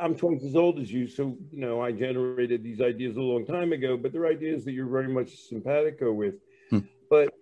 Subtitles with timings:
[0.00, 3.44] I'm twice as old as you, so you know I generated these ideas a long
[3.44, 3.96] time ago.
[3.96, 6.34] But they're ideas that you're very much simpatico with.
[6.70, 6.80] Hmm.
[7.10, 7.34] But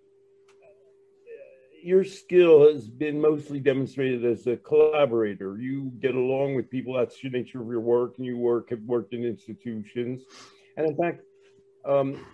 [1.83, 5.59] your skill has been mostly demonstrated as a collaborator.
[5.59, 6.95] You get along with people.
[6.95, 10.23] That's the nature of your work, and you work have worked in institutions.
[10.77, 11.23] And in fact,
[11.85, 12.25] um,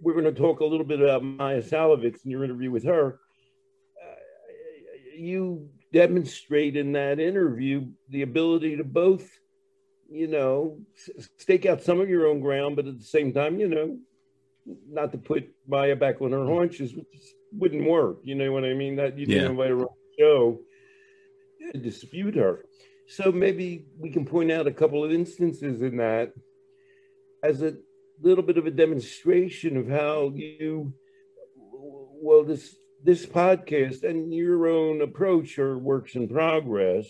[0.00, 3.18] we're going to talk a little bit about Maya Salovitz in your interview with her.
[4.00, 4.14] Uh,
[5.16, 9.28] you demonstrate in that interview the ability to both,
[10.10, 10.78] you know,
[11.38, 13.98] stake out some of your own ground, but at the same time, you know,
[14.88, 17.06] not to put Maya back on her haunches, which
[17.52, 18.18] wouldn't work.
[18.22, 18.96] You know what I mean?
[18.96, 19.50] That you didn't yeah.
[19.50, 20.60] invite her on the show
[21.72, 22.64] to dispute her.
[23.08, 26.32] So maybe we can point out a couple of instances in that
[27.42, 27.74] as a
[28.22, 30.92] little bit of a demonstration of how you
[31.56, 37.06] well this this podcast and your own approach are works in progress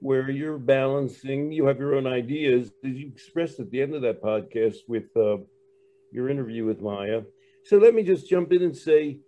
[0.00, 2.72] where you're balancing you have your own ideas.
[2.84, 5.36] As you expressed at the end of that podcast with uh,
[6.10, 7.22] your interview with maya.
[7.64, 9.20] So let me just jump in and say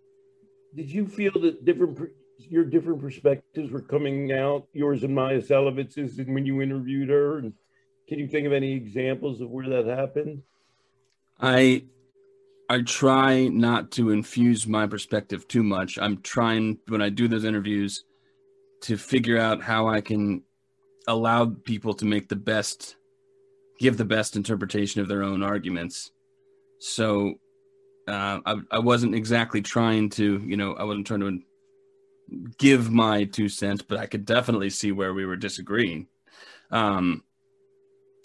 [0.75, 1.99] did you feel that different
[2.39, 7.39] your different perspectives were coming out yours and maya Szalavitz's and when you interviewed her?
[7.39, 7.53] And
[8.09, 10.43] can you think of any examples of where that happened?
[11.41, 11.85] I
[12.69, 15.99] I try not to infuse my perspective too much.
[15.99, 18.05] I'm trying when I do those interviews
[18.83, 20.43] to figure out how I can
[21.07, 22.97] allow people to make the best
[23.79, 26.13] give the best interpretation of their own arguments.
[26.79, 27.35] So
[28.09, 31.41] uh, I, I wasn't exactly trying to, you know, I wasn't trying to
[32.59, 36.07] give my two cents, but I could definitely see where we were disagreeing.
[36.71, 37.25] Um,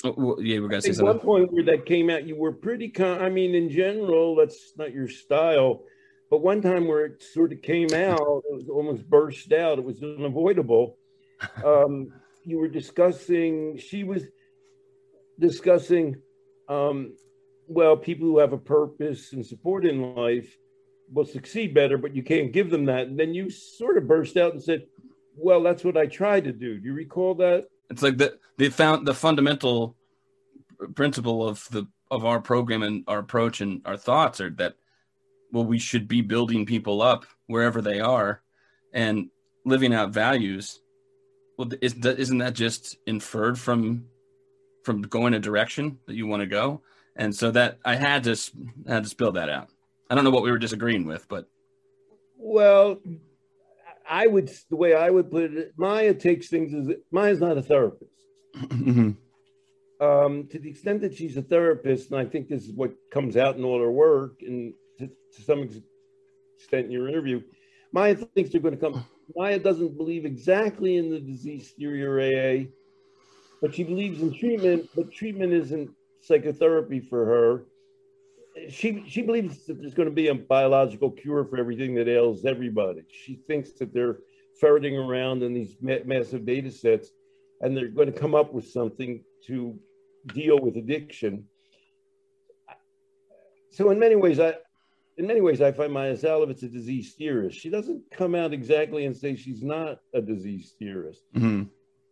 [0.03, 1.17] Oh, well, yeah, we're gonna say something.
[1.17, 2.89] One point where that came out, you were pretty.
[2.89, 5.83] Con- I mean, in general, that's not your style.
[6.30, 9.80] But one time where it sort of came out, it was almost burst out.
[9.80, 10.97] It was unavoidable.
[11.64, 12.11] Um,
[12.44, 13.77] you were discussing.
[13.77, 14.23] She was
[15.39, 16.17] discussing.
[16.67, 17.16] Um,
[17.67, 20.58] well, people who have a purpose and support in life
[21.14, 23.08] will succeed better, but you can't give them that.
[23.08, 24.86] And then you sort of burst out and said,
[25.36, 27.67] "Well, that's what I tried to do." Do you recall that?
[27.89, 29.95] It's like the the found the fundamental
[30.95, 34.76] principle of the of our program and our approach and our thoughts are that
[35.52, 38.42] well we should be building people up wherever they are
[38.94, 39.30] and
[39.66, 40.82] living out values.
[41.58, 44.06] Well is, isn't that just inferred from
[44.83, 46.82] from going a direction that you want to go?
[47.16, 48.36] And so that i had to
[48.88, 49.70] had to spill that out.
[50.10, 51.48] I don't know what we were disagreeing with but
[52.38, 53.00] well
[54.09, 57.61] I would the way I would put it, Maya takes things as Maya's not a
[57.61, 58.11] therapist.
[58.58, 59.11] Mm-hmm.
[60.03, 63.37] Um, to the extent that she's a therapist, and I think this is what comes
[63.37, 65.70] out in all her work, and to, to some
[66.58, 67.42] extent in your interview,
[67.92, 69.05] Maya thinks they're going to come.
[69.36, 72.70] Maya doesn't believe exactly in the disease theory or AA,
[73.61, 74.89] but she believes in treatment.
[74.95, 75.91] But treatment isn't
[76.21, 77.64] psychotherapy for her
[78.70, 82.45] she she believes that there's going to be a biological cure for everything that ails
[82.45, 83.03] everybody.
[83.09, 84.20] She thinks that they're
[84.59, 87.09] ferreting around in these ma- massive data sets,
[87.61, 89.80] and they're going to come up with something to
[90.27, 91.45] deal with addiction.
[93.71, 94.55] So in many ways, I
[95.17, 97.58] in many ways I find Maya Szalavitz a disease theorist.
[97.58, 101.23] She doesn't come out exactly and say she's not a disease theorist.
[101.36, 101.64] Mm-hmm.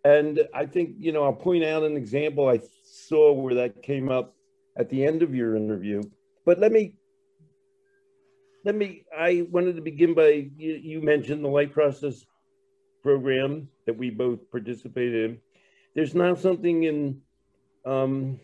[0.05, 4.09] And I think you know I'll point out an example I saw where that came
[4.09, 4.35] up
[4.77, 6.03] at the end of your interview
[6.47, 6.93] but let me
[8.63, 12.25] let me i wanted to begin by you, you, mentioned the life process
[13.03, 15.37] program that we both participated in.
[15.93, 17.21] There's now something in
[17.85, 18.39] um,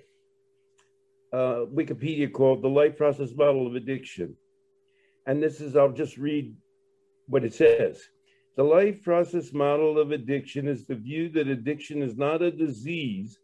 [1.31, 4.35] uh, wikipedia called the life process model of addiction.
[5.25, 6.53] And this is i'll just read
[7.27, 8.01] what it says.
[8.57, 13.39] The life process model of addiction is the view that addiction is not a disease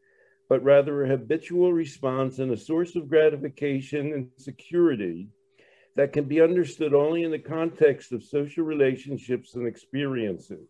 [0.49, 5.27] but rather a habitual response and a source of gratification and security
[5.95, 10.67] that can be understood only in the context of social relationships and experiences.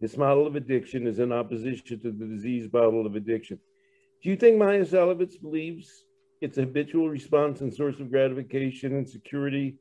[0.00, 3.58] This model of addiction is in opposition to the disease model of addiction.
[4.22, 6.04] Do you think Maya Salovitz believes
[6.42, 9.76] it's a habitual response and source of gratification and security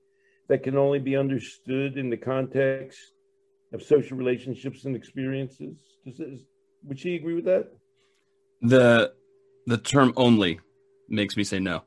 [0.48, 3.00] that can only be understood in the context
[3.74, 5.76] of social relationships and experiences?
[6.06, 6.22] Does,
[6.86, 7.72] would she agree with that?
[8.68, 9.14] The
[9.68, 10.60] the term only
[11.08, 11.84] makes me say no.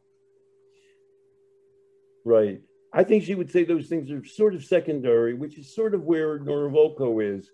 [2.25, 2.61] Right.
[2.93, 6.05] I think she would say those things are sort of secondary, which is sort of
[6.05, 7.51] where Nora Volkow is.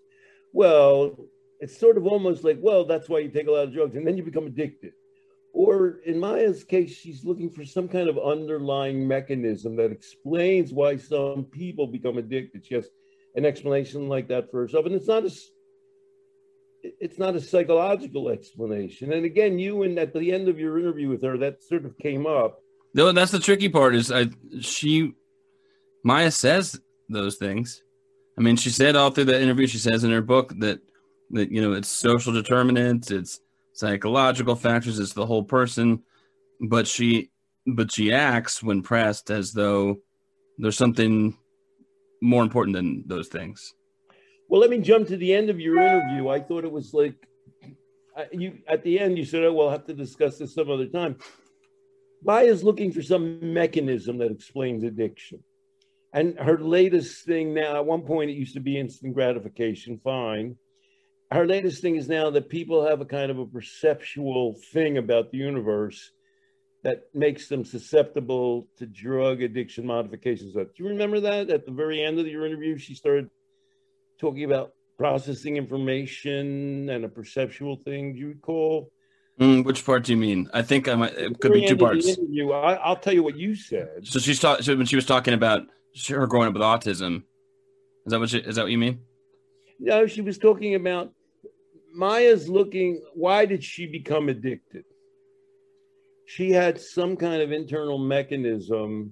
[0.53, 1.17] Well,
[1.59, 4.05] it's sort of almost like, well, that's why you take a lot of drugs and
[4.05, 4.93] then you become addicted.
[5.53, 10.97] Or in Maya's case, she's looking for some kind of underlying mechanism that explains why
[10.97, 12.65] some people become addicted.
[12.65, 12.89] She has
[13.35, 14.85] an explanation like that for herself.
[14.85, 15.49] And it's not as
[16.99, 19.13] it's not a psychological explanation.
[19.13, 21.97] And again, you and at the end of your interview with her, that sort of
[21.97, 22.59] came up.
[22.93, 23.95] No, that's the tricky part.
[23.95, 24.27] Is I
[24.61, 25.13] she
[26.03, 26.79] Maya says
[27.09, 27.83] those things.
[28.37, 29.67] I mean, she said all through the interview.
[29.67, 30.79] She says in her book that
[31.31, 33.39] that you know it's social determinants, it's
[33.73, 36.03] psychological factors, it's the whole person.
[36.61, 37.31] But she
[37.67, 39.97] but she acts when pressed as though
[40.57, 41.37] there's something
[42.21, 43.74] more important than those things.
[44.47, 46.29] Well, let me jump to the end of your interview.
[46.29, 47.15] I thought it was like
[48.31, 49.17] you at the end.
[49.17, 51.17] You said, "Oh, we'll have to discuss this some other time."
[52.23, 55.43] Maya's looking for some mechanism that explains addiction,
[56.13, 57.75] and her latest thing now.
[57.75, 59.99] At one point, it used to be instant gratification.
[60.03, 60.57] Fine.
[61.31, 65.31] Her latest thing is now that people have a kind of a perceptual thing about
[65.31, 66.11] the universe
[66.83, 70.53] that makes them susceptible to drug addiction modifications.
[70.53, 72.77] Do you remember that at the very end of your interview?
[72.77, 73.31] She started
[74.19, 78.13] talking about processing information and a perceptual thing.
[78.13, 78.91] Do you recall?
[79.39, 80.49] Mm, which part do you mean?
[80.53, 81.13] I think I might.
[81.13, 82.07] It could be two parts.
[82.07, 84.05] Interview, I, will tell you what you said.
[84.05, 84.63] So she's talking.
[84.63, 85.63] So when she was talking about
[86.07, 87.23] her growing up with autism,
[88.05, 88.99] is that what she, is that what you mean?
[89.79, 91.13] No, she was talking about
[91.93, 93.01] Maya's looking.
[93.13, 94.85] Why did she become addicted?
[96.27, 99.11] She had some kind of internal mechanism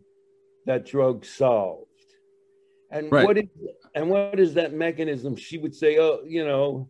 [0.66, 1.88] that drugs solved.
[2.94, 3.26] And right.
[3.26, 3.46] what is
[3.96, 5.36] and what is that mechanism?
[5.36, 6.90] She would say, "Oh, you know,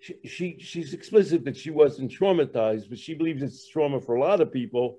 [0.00, 4.20] she, she she's explicit that she wasn't traumatized, but she believes it's trauma for a
[4.20, 4.98] lot of people.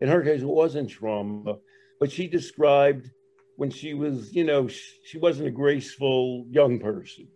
[0.00, 1.56] In her case, it wasn't trauma,
[1.98, 3.10] but she described
[3.56, 7.26] when she was, you know, she, she wasn't a graceful young person.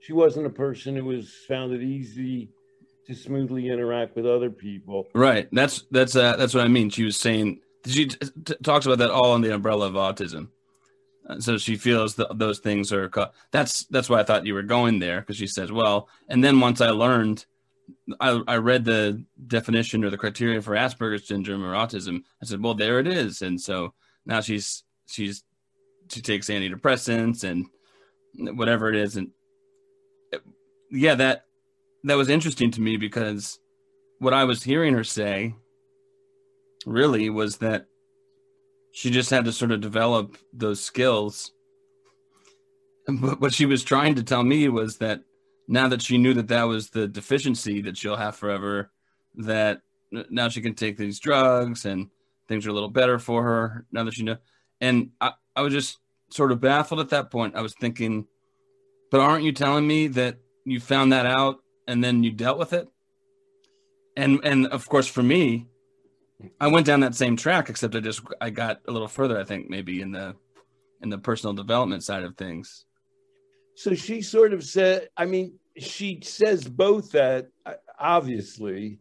[0.00, 2.50] She wasn't a person who was found it easy
[3.06, 5.08] to smoothly interact with other people.
[5.14, 5.48] Right.
[5.50, 6.90] That's that's uh, that's what I mean.
[6.90, 10.48] She was saying she t- t- talks about that all on the umbrella of autism.
[11.38, 13.10] So she feels that those things are
[13.50, 16.60] that's that's why I thought you were going there because she says, well, and then
[16.60, 17.46] once I learned,
[18.20, 22.22] I, I read the definition or the criteria for Asperger's syndrome or autism.
[22.42, 23.94] I said, well, there it is, and so
[24.26, 25.44] now she's she's
[26.10, 27.66] she takes antidepressants and
[28.58, 29.30] whatever it is, and
[30.90, 31.46] yeah, that
[32.04, 33.58] that was interesting to me because
[34.18, 35.54] what I was hearing her say
[36.86, 37.86] really was that
[38.94, 41.50] she just had to sort of develop those skills.
[43.08, 45.20] But what she was trying to tell me was that
[45.66, 48.92] now that she knew that that was the deficiency that she'll have forever,
[49.34, 49.80] that
[50.30, 52.08] now she can take these drugs and
[52.46, 54.36] things are a little better for her now that she know.
[54.80, 55.98] And I, I was just
[56.30, 57.56] sort of baffled at that point.
[57.56, 58.28] I was thinking,
[59.10, 61.56] but aren't you telling me that you found that out
[61.88, 62.86] and then you dealt with it?
[64.16, 65.66] And and of course for me,
[66.60, 69.38] I went down that same track, except I just I got a little further.
[69.38, 70.34] I think maybe in the
[71.02, 72.84] in the personal development side of things.
[73.76, 78.98] So she sort of said, I mean, she says both that uh, obviously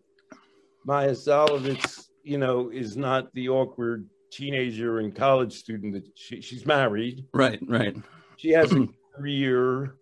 [0.86, 6.66] Maya Szalavitz, you know, is not the awkward teenager and college student that she, she's
[6.66, 7.26] married.
[7.34, 7.96] Right, right.
[8.38, 9.96] She has a career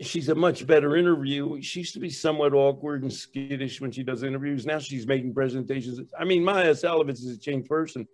[0.00, 1.60] she's a much better interview.
[1.62, 4.66] She used to be somewhat awkward and skittish when she does interviews.
[4.66, 6.00] Now she's making presentations.
[6.18, 8.08] I mean, Maya Szalavitz is a changed person.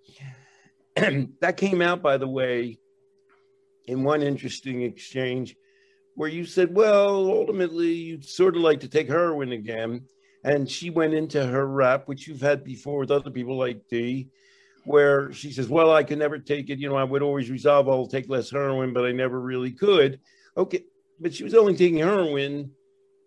[0.97, 2.79] that came out, by the way,
[3.87, 5.56] in one interesting exchange
[6.19, 10.03] where you said, well, ultimately, you'd sort of like to take heroin again.
[10.43, 14.29] And she went into her rap, which you've had before with other people like Dee,
[14.84, 16.81] where she says, well, I could never take it.
[16.81, 20.19] You know, I would always resolve I'll take less heroin, but I never really could.
[20.56, 20.82] Okay,
[21.20, 22.72] but she was only taking heroin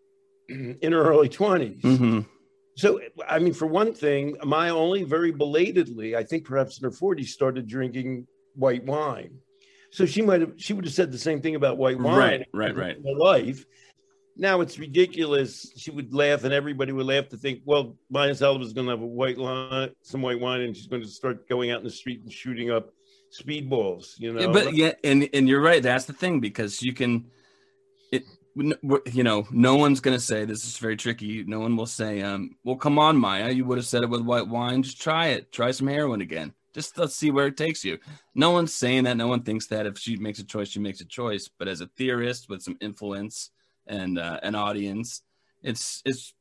[0.49, 1.81] in her early 20s.
[1.81, 2.19] Mm-hmm.
[2.75, 6.91] So, I mean, for one thing, Maya only very belatedly, I think perhaps in her
[6.91, 9.39] 40s, started drinking white wine.
[9.91, 12.17] So she might have, she would have said the same thing about white wine.
[12.17, 12.97] Right, right, right.
[12.97, 13.65] Her life.
[14.37, 15.71] Now it's ridiculous.
[15.75, 18.91] She would laugh, and everybody would laugh to think, well, Maya Salva is going to
[18.91, 21.83] have a white wine, some white wine, and she's going to start going out in
[21.83, 22.93] the street and shooting up
[23.37, 24.17] speedballs.
[24.17, 25.83] You know, yeah, but yeah, and and you're right.
[25.83, 27.29] That's the thing because you can
[28.11, 28.25] it
[28.55, 31.43] you know no one's going to say this is very tricky.
[31.43, 34.21] No one will say um well come on maya you would have said it with
[34.21, 34.83] white wine.
[34.83, 35.51] Just try it.
[35.51, 36.53] Try some heroin again.
[36.73, 37.97] Just let's see where it takes you.
[38.35, 39.17] No one's saying that.
[39.17, 39.85] No one thinks that.
[39.85, 41.49] If she makes a choice she makes a choice.
[41.57, 43.51] But as a theorist with some influence
[43.87, 45.23] and uh, an audience
[45.63, 46.33] it's it's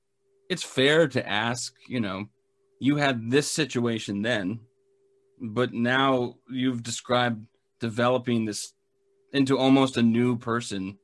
[0.48, 2.26] it's fair to ask you know
[2.80, 4.60] you had this situation then
[5.40, 7.44] but now you've described
[7.78, 8.72] developing this
[9.32, 10.98] into almost a new person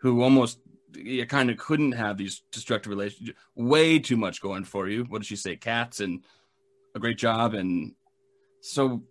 [0.00, 0.58] who almost
[0.94, 3.38] you kind of couldn't have these destructive relationships.
[3.54, 5.04] Way too much going for you.
[5.04, 5.56] What did she say?
[5.56, 6.24] Cats and
[6.94, 7.54] a great job.
[7.54, 7.94] And
[8.60, 9.02] so,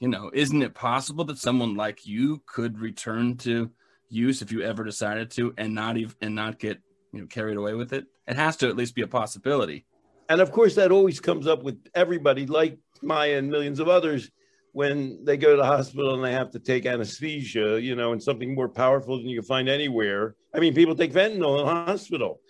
[0.00, 3.70] you know, isn't it possible that someone like you could return to
[4.10, 6.80] use if you ever decided to, and not even and not get
[7.12, 8.06] you know carried away with it.
[8.26, 9.84] It has to at least be a possibility.
[10.28, 14.30] And of course, that always comes up with everybody, like Maya and millions of others,
[14.72, 18.22] when they go to the hospital and they have to take anesthesia, you know, and
[18.22, 20.36] something more powerful than you can find anywhere.
[20.54, 22.40] I mean, people take fentanyl in the hospital.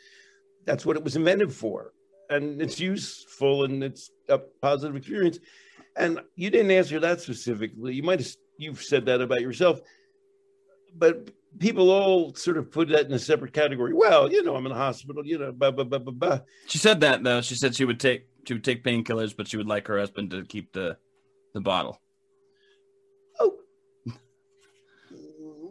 [0.65, 1.93] That's what it was invented for.
[2.31, 5.39] And it's useful and it's a positive experience.
[5.97, 7.95] And you didn't answer that specifically.
[7.95, 9.81] You might have you've said that about yourself,
[10.95, 13.95] but people all sort of put that in a separate category.
[13.95, 16.41] Well, you know, I'm in the hospital, you know, blah, blah, blah, blah, blah.
[16.67, 17.41] She said that though.
[17.41, 20.31] She said she would take she would take painkillers, but she would like her husband
[20.31, 20.97] to keep the
[21.55, 22.01] the bottle.
[23.41, 23.59] Oh,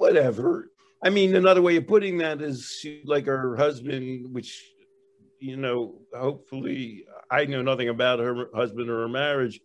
[0.07, 0.71] whatever.
[1.03, 4.73] I mean, another way of putting that is like her husband, which
[5.39, 9.59] you know, hopefully I know nothing about her husband or her marriage,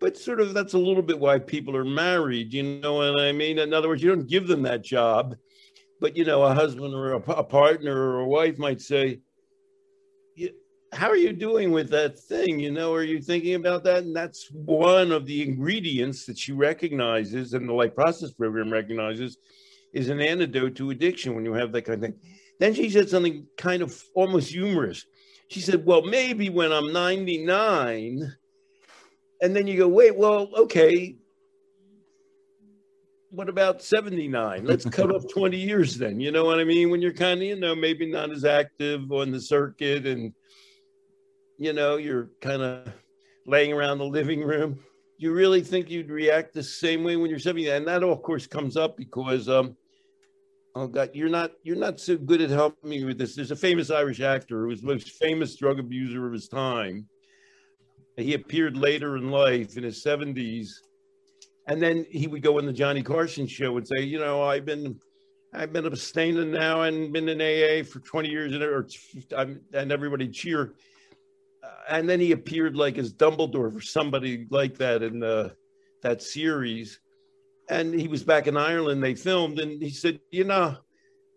[0.00, 2.52] but sort of that's a little bit why people are married.
[2.52, 3.58] You know what I mean?
[3.58, 5.34] In other words, you don't give them that job,
[6.00, 9.20] but you know, a husband or a, a partner or a wife might say,
[10.92, 12.60] how are you doing with that thing?
[12.60, 14.04] You know, are you thinking about that?
[14.04, 19.36] And that's one of the ingredients that she recognizes and the life process program recognizes
[19.92, 22.20] is an antidote to addiction when you have that kind of thing.
[22.60, 25.06] Then she said something kind of almost humorous.
[25.48, 28.36] She said, Well, maybe when I'm 99,
[29.40, 31.16] and then you go, wait, well, okay.
[33.30, 34.64] What about 79?
[34.64, 36.18] Let's cut off 20 years then.
[36.18, 36.90] You know what I mean?
[36.90, 40.32] When you're kind of, you know, maybe not as active on the circuit and,
[41.58, 42.92] you know, you're kind of
[43.46, 44.80] laying around the living room.
[45.18, 47.68] You really think you'd react the same way when you're 70?
[47.68, 49.76] And that, of course, comes up because, um,
[50.74, 53.34] oh God, you're not you're not so good at helping me with this.
[53.34, 57.08] There's a famous Irish actor who was the most famous drug abuser of his time
[58.18, 60.68] he appeared later in life in his 70s.
[61.68, 64.64] And then he would go on the Johnny Carson show and say, you know, I've
[64.64, 64.98] been
[65.54, 68.86] I've been abstaining now and been in AA for 20 years and, or,
[69.72, 70.74] and everybody cheer.
[71.88, 75.54] Uh, and then he appeared like as Dumbledore for somebody like that in the,
[76.02, 77.00] that series.
[77.70, 80.78] And he was back in Ireland, they filmed, and he said, you know,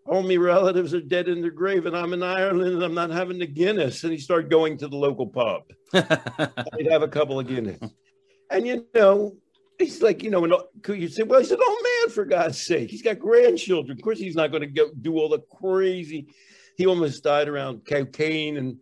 [0.06, 3.10] all my relatives are dead in their grave and I'm in Ireland and I'm not
[3.10, 4.02] having the Guinness.
[4.02, 5.62] And he started going to the local pub.
[5.92, 7.78] He'd have a couple of Guinness.
[8.50, 9.36] And, you know,
[9.78, 10.54] he's like, you know, and
[10.88, 13.96] you say, well, he said, oh man, for God's sake, he's got grandchildren.
[13.96, 16.26] Of course, he's not going to go do all the crazy.
[16.76, 18.56] He almost died around cocaine.
[18.56, 18.78] And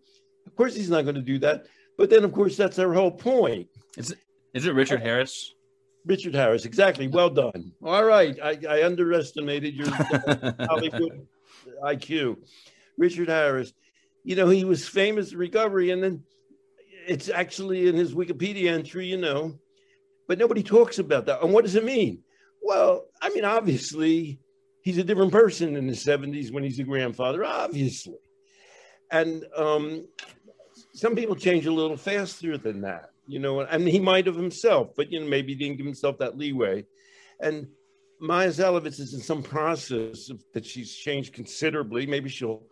[0.46, 1.66] of course, he's not going to do that.
[1.96, 3.68] But then, of course, that's our whole point.
[3.96, 4.18] Is it,
[4.54, 5.54] is it Richard Harris?
[6.06, 7.08] Richard Harris, exactly.
[7.08, 7.72] Well done.
[7.82, 11.26] All right, I, I underestimated your uh, Hollywood
[11.82, 12.38] IQ.
[12.96, 13.72] Richard Harris,
[14.24, 16.22] you know, he was famous recovery, and then
[17.06, 19.58] it's actually in his Wikipedia entry, you know,
[20.28, 21.42] but nobody talks about that.
[21.42, 22.22] And what does it mean?
[22.62, 24.38] Well, I mean, obviously,
[24.82, 28.18] he's a different person in his 70s when he's a grandfather, obviously.
[29.10, 30.06] And um,
[30.92, 34.90] some people change a little faster than that you know, and he might have himself,
[34.96, 36.84] but you know, maybe he didn't give himself that leeway.
[37.38, 37.68] And
[38.20, 42.06] Maya Szalavitz is in some process of, that she's changed considerably.
[42.06, 42.64] Maybe she'll,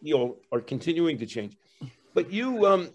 [0.00, 1.54] you know, are continuing to change.
[2.14, 2.88] But you, um,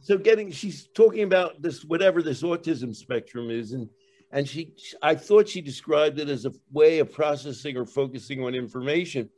[0.00, 3.88] so getting, she's talking about this, whatever this autism spectrum is, and
[4.32, 8.56] and she, I thought she described it as a way of processing or focusing on
[8.56, 9.30] information,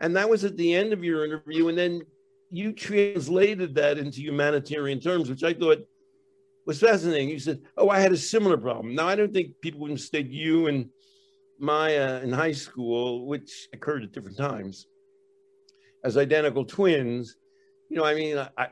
[0.00, 2.02] and that was at the end of your interview, and then
[2.50, 5.86] you translated that into humanitarian terms, which I thought
[6.66, 7.28] was fascinating.
[7.30, 10.28] You said, "Oh, I had a similar problem." Now, I don't think people would mistake
[10.30, 10.90] you and
[11.58, 14.86] Maya in high school, which occurred at different times,
[16.04, 17.36] as identical twins.
[17.88, 18.68] You know, I mean, I,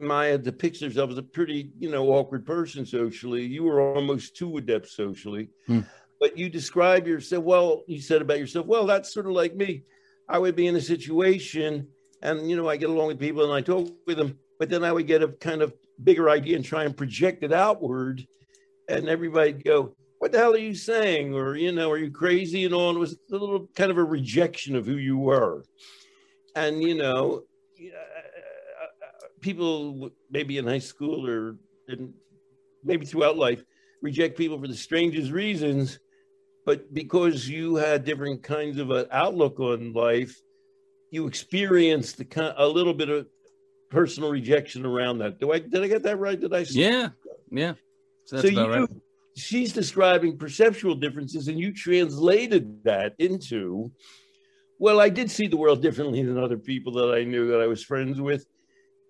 [0.00, 3.44] Maya depicts herself as a pretty, you know, awkward person socially.
[3.44, 5.80] You were almost too adept socially, hmm.
[6.20, 7.44] but you describe yourself.
[7.44, 9.84] Well, you said about yourself, "Well, that's sort of like me.
[10.28, 11.88] I would be in a situation,
[12.22, 14.84] and you know, I get along with people and I talk with them." but then
[14.84, 18.26] I would get a kind of bigger idea and try and project it outward.
[18.88, 21.34] And everybody'd go, What the hell are you saying?
[21.34, 22.64] Or, you know, are you crazy?
[22.64, 22.90] And all.
[22.90, 25.64] And it was a little kind of a rejection of who you were.
[26.54, 27.42] And, you know,
[27.78, 31.56] uh, people maybe in high school or
[31.88, 32.14] in,
[32.82, 33.62] maybe throughout life
[34.02, 35.98] reject people for the strangest reasons.
[36.64, 40.34] But because you had different kinds of an outlook on life,
[41.10, 43.26] you experienced the, a little bit of
[43.90, 45.38] personal rejection around that.
[45.38, 46.40] Do I did I get that right?
[46.40, 46.64] Did I?
[46.70, 47.10] Yeah,
[47.50, 47.74] yeah.
[48.24, 48.88] So, so you, right.
[49.36, 53.92] she's describing perceptual differences, and you translated that into,
[54.78, 57.66] well, I did see the world differently than other people that I knew that I
[57.66, 58.46] was friends with,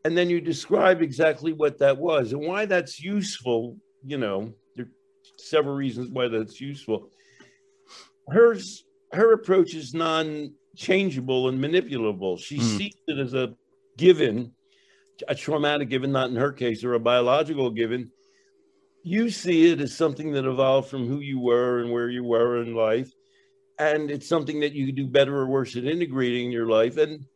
[0.05, 3.77] and then you describe exactly what that was and why that's useful.
[4.05, 4.91] You know, there are
[5.39, 7.11] several reasons why that's useful.
[8.29, 12.39] Hers, her approach is non changeable and manipulable.
[12.39, 12.79] She mm.
[12.79, 13.55] sees it as a
[13.97, 14.53] given,
[15.29, 18.11] a traumatic given, not in her case, or a biological given.
[19.03, 22.63] You see it as something that evolved from who you were and where you were
[22.63, 23.13] in life.
[23.79, 26.97] And it's something that you could do better or worse at integrating in your life.
[26.97, 27.27] And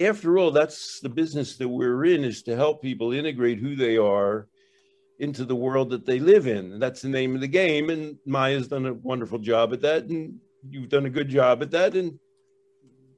[0.00, 3.96] after all, that's the business that we're in is to help people integrate who they
[3.96, 4.48] are
[5.18, 6.78] into the world that they live in.
[6.78, 7.90] That's the name of the game.
[7.90, 10.04] And Maya's done a wonderful job at that.
[10.04, 11.94] And you've done a good job at that.
[11.94, 12.18] And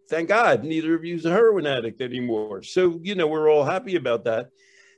[0.09, 2.63] thank God, neither of you's a heroin addict anymore.
[2.63, 4.51] So, you know, we're all happy about that.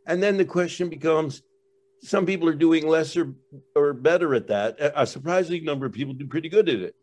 [0.06, 1.42] And then the question becomes
[2.02, 3.34] some people are doing less or,
[3.74, 4.76] or better at that.
[4.78, 6.94] A surprising number of people do pretty good at it.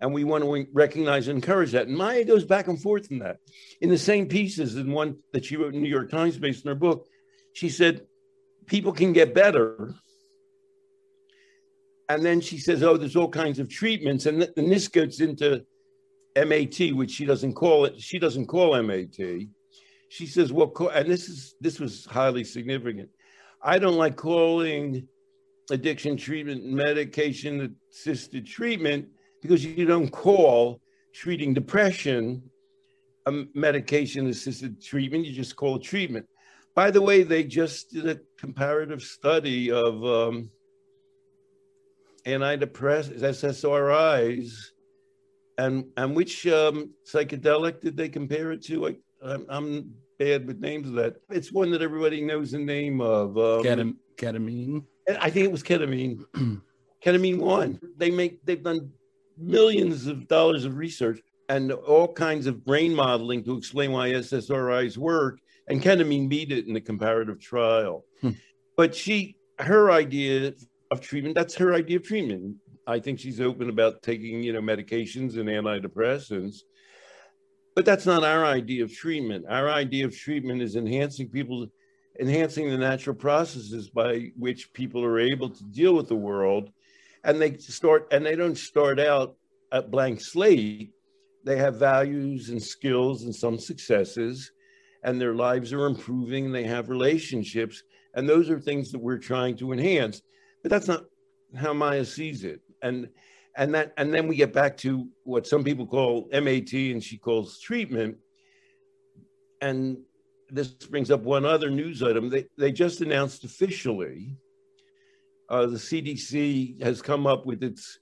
[0.00, 1.86] And we want to recognize and encourage that.
[1.86, 3.38] And Maya goes back and forth in that.
[3.80, 6.70] In the same pieces, in one that she wrote in New York Times based on
[6.70, 7.06] her book,
[7.52, 8.06] she said,
[8.66, 9.94] people can get better.
[12.08, 14.26] And then she says, oh, there's all kinds of treatments.
[14.26, 15.64] And, th- and this gets into
[16.36, 18.00] MAT, which she doesn't call it.
[18.00, 19.16] She doesn't call MAT.
[20.08, 23.08] She says, well, and this is this was highly significant.
[23.62, 25.08] I don't like calling
[25.70, 29.08] addiction treatment medication assisted treatment
[29.40, 30.80] because you don't call
[31.14, 32.42] treating depression
[33.26, 35.24] a medication assisted treatment.
[35.24, 36.26] You just call it treatment.
[36.74, 40.50] By the way, they just did a comparative study of um,
[42.26, 44.52] antidepressants, SSRIs,
[45.58, 48.88] and and which um, psychedelic did they compare it to?
[48.88, 51.16] I, I'm, I'm, bad with names of that.
[51.30, 53.36] It's one that everybody knows the name of.
[53.36, 54.84] Um, Ketam- ketamine.
[55.20, 56.24] I think it was ketamine.
[57.04, 57.80] ketamine one.
[57.96, 58.44] They make.
[58.46, 58.92] They've done
[59.36, 64.96] millions of dollars of research and all kinds of brain modeling to explain why SSRIs
[64.96, 65.38] work
[65.68, 68.04] and ketamine beat it in the comparative trial.
[68.20, 68.30] Hmm.
[68.76, 70.54] But she, her idea
[70.90, 72.56] of treatment, that's her idea of treatment.
[72.86, 76.58] I think she's open about taking, you know, medications and antidepressants.
[77.74, 79.46] But that's not our idea of treatment.
[79.48, 81.68] Our idea of treatment is enhancing people,
[82.20, 86.70] enhancing the natural processes by which people are able to deal with the world.
[87.24, 89.36] And they start, and they don't start out
[89.70, 90.90] at blank slate.
[91.44, 94.50] They have values and skills and some successes
[95.02, 97.82] and their lives are improving and they have relationships.
[98.14, 100.22] And those are things that we're trying to enhance.
[100.62, 101.04] But that's not
[101.56, 102.60] how Maya sees it.
[102.82, 103.08] And
[103.56, 107.18] and that and then we get back to what some people call MAT and she
[107.18, 108.16] calls treatment.
[109.60, 109.98] And
[110.48, 112.28] this brings up one other news item.
[112.28, 114.36] They they just announced officially
[115.48, 117.98] uh, the CDC has come up with its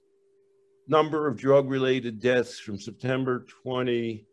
[0.87, 4.25] number of drug related deaths from September 20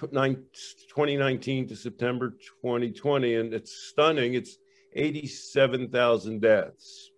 [0.00, 2.30] 2019 to September
[2.62, 4.34] 2020, and it's stunning.
[4.34, 4.56] It's
[4.94, 7.10] 87,000 deaths.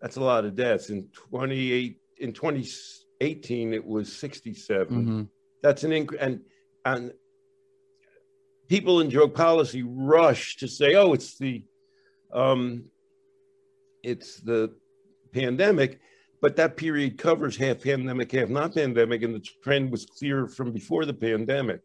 [0.00, 0.90] That's a lot of deaths.
[0.90, 4.96] In 28 in 2018, it was 67.
[4.96, 5.22] Mm-hmm.
[5.62, 6.40] That's an inc- and
[6.84, 7.12] and
[8.68, 11.64] people in drug policy rush to say, "Oh, it's the
[12.32, 12.84] um,
[14.02, 14.74] it's the
[15.32, 16.00] pandemic."
[16.46, 20.70] But that period covers half pandemic, half not pandemic, and the trend was clear from
[20.70, 21.80] before the pandemic.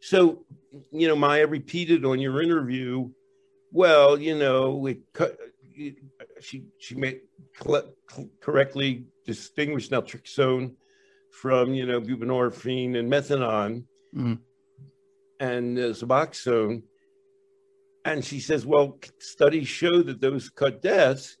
[0.00, 0.46] So,
[0.90, 3.10] you know, Maya repeated on your interview,
[3.70, 5.00] well, you know, it,
[6.40, 7.20] she she made
[8.40, 10.76] correctly distinguished naltrexone
[11.30, 13.84] from you know buprenorphine and methadone
[14.16, 14.38] mm.
[15.40, 16.84] and uh, suboxone,
[18.06, 21.36] and she says, well, studies show that those cut deaths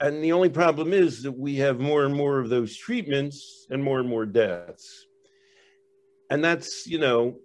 [0.00, 3.84] and the only problem is that we have more and more of those treatments and
[3.84, 5.06] more and more deaths.
[6.30, 7.36] And that's, you know,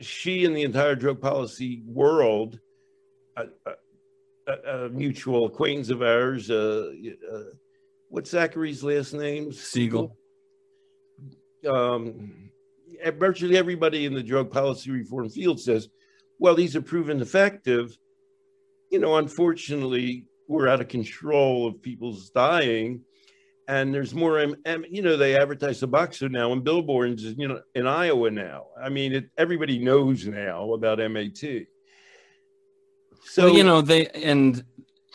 [0.00, 2.60] she and the entire drug policy world,
[3.36, 3.44] a,
[4.46, 6.90] a, a mutual acquaintance of ours, uh,
[7.32, 7.38] uh,
[8.08, 9.50] what's Zachary's last name?
[9.50, 10.16] Siegel.
[11.66, 12.50] Um,
[13.16, 15.88] virtually everybody in the drug policy reform field says,
[16.38, 17.96] well, these are proven effective.
[18.90, 23.02] You know, unfortunately, we're out of control of people's dying.
[23.66, 24.38] And there's more
[24.90, 28.66] you know they advertise suboxone now in billboards you know in iowa now.
[28.80, 31.38] I mean it, everybody knows now about mat
[33.26, 34.62] so well, you know they and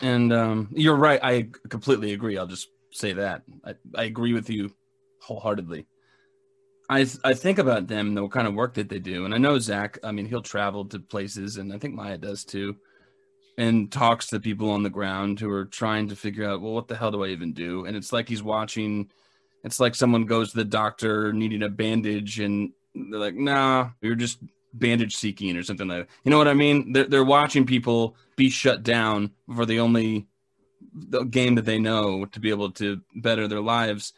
[0.01, 1.19] and um, you're right.
[1.21, 2.37] I completely agree.
[2.37, 3.43] I'll just say that.
[3.63, 4.73] I, I agree with you
[5.21, 5.85] wholeheartedly.
[6.89, 9.25] I, I think about them the kind of work that they do.
[9.25, 12.43] And i know zach i mean he'll travel to places and i think maya does
[12.43, 12.75] too
[13.59, 16.87] and talks to people on the ground who are trying to figure out, well, what
[16.87, 17.83] the hell do I even do?
[17.83, 19.11] And it's like he's watching.
[19.65, 24.15] It's like someone goes to the doctor needing a bandage, and they're like, "Nah, you're
[24.15, 24.39] just
[24.73, 26.93] bandage seeking or something like that." You know what I mean?
[26.93, 30.27] They're they're watching people be shut down for the only
[30.93, 34.13] the game that they know to be able to better their lives.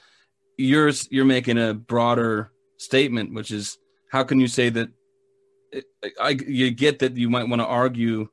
[0.59, 3.79] Yours, you're making a broader statement, which is
[4.11, 4.89] how can you say that?
[6.21, 8.29] I, you get that you might want to argue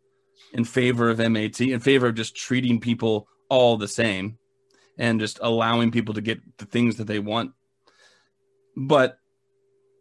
[0.53, 4.38] in favor of MAT, in favor of just treating people all the same
[4.98, 7.53] and just allowing people to get the things that they want.
[8.77, 9.18] But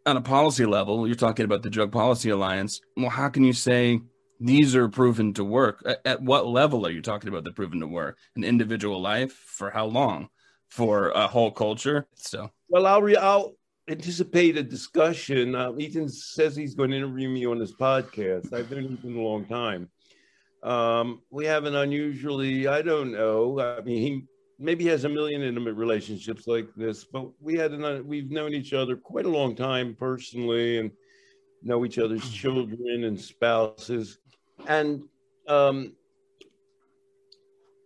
[0.06, 2.80] on a policy level, you're talking about the Drug Policy Alliance.
[2.96, 4.00] Well, how can you say
[4.40, 5.82] these are proven to work?
[5.84, 8.18] At, at what level are you talking about the proven to work?
[8.36, 10.28] An individual life for how long?
[10.68, 12.06] For a whole culture?
[12.14, 13.54] So, well, I'll re- I'll
[13.88, 15.54] anticipate a discussion.
[15.54, 18.52] Uh, Ethan says he's going to interview me on his podcast.
[18.52, 19.88] I've known Ethan a long time.
[20.62, 23.60] Um, we have an unusually, I don't know.
[23.60, 24.24] I mean, he
[24.58, 28.72] maybe has a million intimate relationships like this, but we had an, we've known each
[28.72, 30.90] other quite a long time personally and
[31.62, 32.34] know each other's mm-hmm.
[32.34, 34.18] children and spouses.
[34.66, 35.04] And
[35.46, 35.94] um,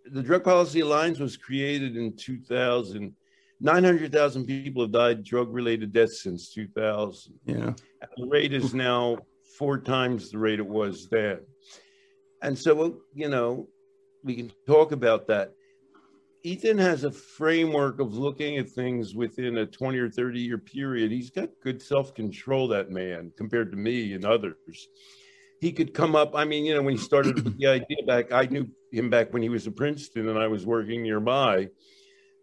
[0.07, 3.15] the Drug Policy Alliance was created in 2000.
[3.61, 7.35] 900,000 people have died drug related deaths since 2000.
[7.45, 7.57] Yeah.
[7.57, 7.77] And
[8.17, 9.19] the rate is now
[9.57, 11.39] four times the rate it was then.
[12.43, 13.69] And so, you know,
[14.25, 15.53] we can talk about that.
[16.45, 21.13] Ethan has a framework of looking at things within a 20 or 30 year period.
[21.13, 24.89] He's got good self control, that man, compared to me and others.
[25.61, 26.35] He could come up.
[26.35, 29.43] I mean, you know, when he started the idea back, I knew him back when
[29.43, 31.69] he was at Princeton and I was working nearby.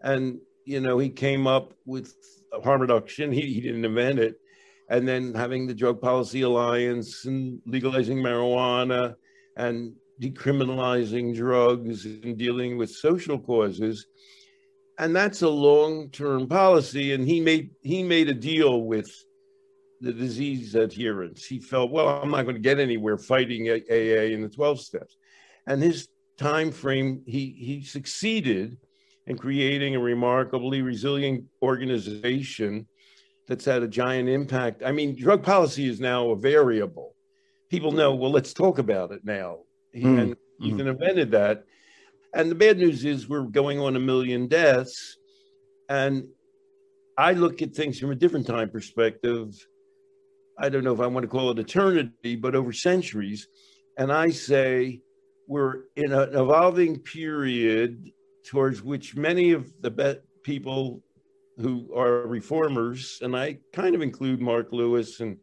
[0.02, 2.16] And, you know, he came up with
[2.64, 3.34] harm reduction.
[3.34, 4.40] He, he didn't invent it.
[4.90, 9.16] And then having the Drug Policy Alliance and legalizing marijuana
[9.60, 14.08] and decriminalizing drugs and dealing with social causes.
[14.98, 17.14] And that's a long-term policy.
[17.14, 19.10] And he made he made a deal with
[20.02, 24.42] the disease adherents he felt well i'm not going to get anywhere fighting aa in
[24.42, 25.18] the 12 steps.
[25.68, 28.78] And his time frame he he succeeded
[29.28, 32.88] in creating a remarkably resilient organization
[33.48, 34.84] that's had a giant impact.
[34.86, 37.16] I mean drug policy is now a variable
[37.70, 39.60] people know well let's talk about it now
[39.92, 40.22] he, mm.
[40.22, 40.90] And Ethan mm.
[40.90, 41.66] invented that.
[42.34, 45.18] And the bad news is we're going on a million deaths.
[45.88, 46.28] And
[47.18, 49.56] I look at things from a different time perspective.
[50.58, 53.48] I don't know if I want to call it eternity, but over centuries.
[53.98, 55.02] And I say
[55.48, 58.12] we're in an evolving period
[58.46, 61.02] towards which many of the be- people
[61.58, 65.38] who are reformers, and I kind of include Marc Lewis and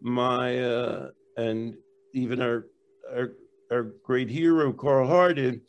[0.00, 1.76] my, uh, and
[2.14, 2.66] even our,
[3.14, 3.32] our
[3.70, 5.60] our great hero, Carl Hardin,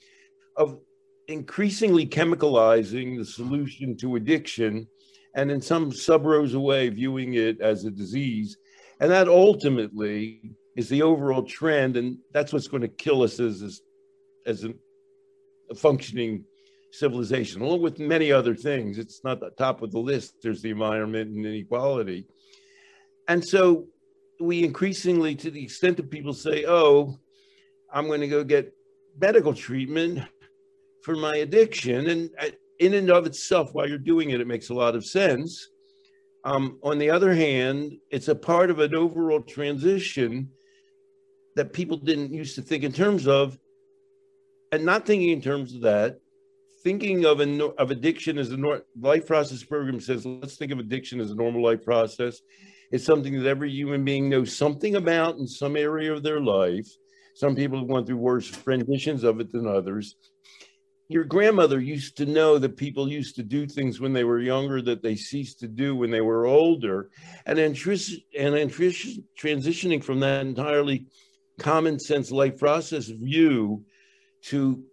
[0.56, 0.80] of
[1.28, 4.88] increasingly chemicalizing the solution to addiction
[5.36, 8.58] and in some sub rosa way viewing it as a disease.
[9.00, 11.98] And that ultimately is the overall trend.
[11.98, 13.82] And that's what's going to kill us as, as,
[14.46, 14.74] as a,
[15.70, 16.46] a functioning
[16.92, 18.98] civilization, along with many other things.
[18.98, 20.36] It's not the top of the list.
[20.42, 22.26] There's the environment and inequality.
[23.28, 23.88] And so
[24.40, 27.20] we increasingly, to the extent that people say, oh,
[27.92, 28.74] I'm going to go get
[29.20, 30.20] medical treatment
[31.04, 32.08] for my addiction.
[32.08, 35.06] And uh, in and of itself, while you're doing it, it makes a lot of
[35.06, 35.70] sense.
[36.44, 40.50] Um, on the other hand, it's a part of an overall transition
[41.56, 43.58] that people didn't used to think in terms of,
[44.72, 46.20] and not thinking in terms of that,
[46.84, 51.20] thinking of an, of addiction as a life process program says, let's think of addiction
[51.20, 52.42] as a normal life process.
[52.92, 56.88] It's something that every human being knows something about in some area of their life.
[57.36, 60.16] Some people have gone through worse renditions of it than others.
[61.10, 64.82] Your grandmother used to know that people used to do things when they were younger
[64.82, 67.10] that they ceased to do when they were older.
[67.46, 71.06] And then, and transitioning from that entirely
[71.60, 73.84] common sense life process view
[74.44, 74.84] to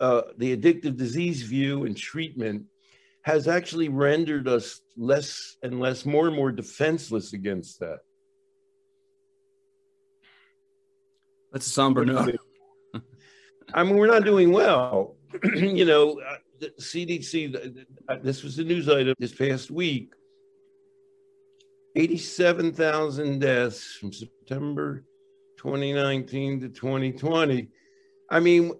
[0.00, 2.64] uh, the addictive disease view and treatment
[3.26, 7.98] has actually rendered us less and less, more and more defenseless against that.
[11.52, 12.36] That's a somber note.
[13.74, 15.16] I mean, we're not doing well.
[15.56, 20.12] you know, uh, the CDC, uh, this was a news item this past week
[21.96, 25.04] 87,000 deaths from September
[25.56, 27.68] 2019 to 2020.
[28.30, 28.72] I mean,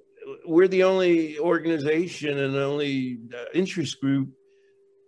[0.46, 4.28] we're the only organization and only uh, interest group,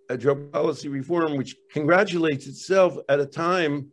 [0.09, 3.93] a drug policy reform, which congratulates itself at a time.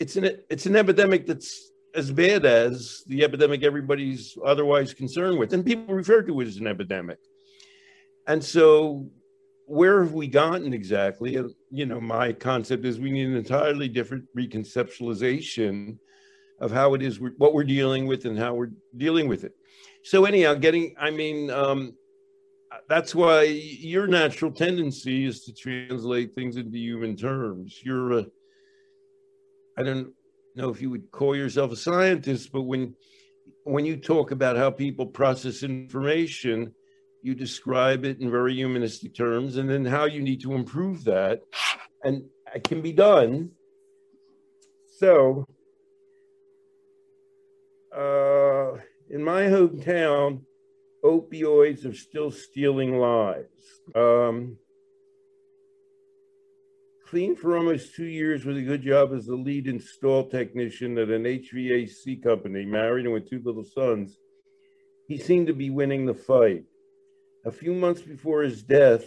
[0.00, 5.52] It's an it's an epidemic that's as bad as the epidemic everybody's otherwise concerned with.
[5.52, 7.18] And people refer to it as an epidemic.
[8.26, 9.08] And so,
[9.66, 11.38] where have we gotten exactly?
[11.70, 15.98] You know, my concept is we need an entirely different reconceptualization
[16.60, 19.52] of how it is, what we're dealing with, and how we're dealing with it.
[20.02, 21.94] So, anyhow, getting, I mean, um,
[22.88, 27.80] that's why your natural tendency is to translate things into human terms.
[27.82, 28.26] You're a,
[29.78, 30.12] I don't
[30.54, 32.94] know if you would call yourself a scientist, but when
[33.64, 36.74] when you talk about how people process information,
[37.22, 41.40] you describe it in very humanistic terms, and then how you need to improve that,
[42.02, 43.50] and it can be done.
[44.98, 45.46] So,
[47.96, 48.72] uh,
[49.08, 50.42] in my hometown,
[51.04, 53.82] opioids are still stealing lives.
[53.94, 54.56] Um,
[57.06, 61.10] clean for almost two years with a good job as the lead install technician at
[61.10, 64.18] an HVAC company, married and with two little sons.
[65.06, 66.64] He seemed to be winning the fight.
[67.44, 69.04] A few months before his death,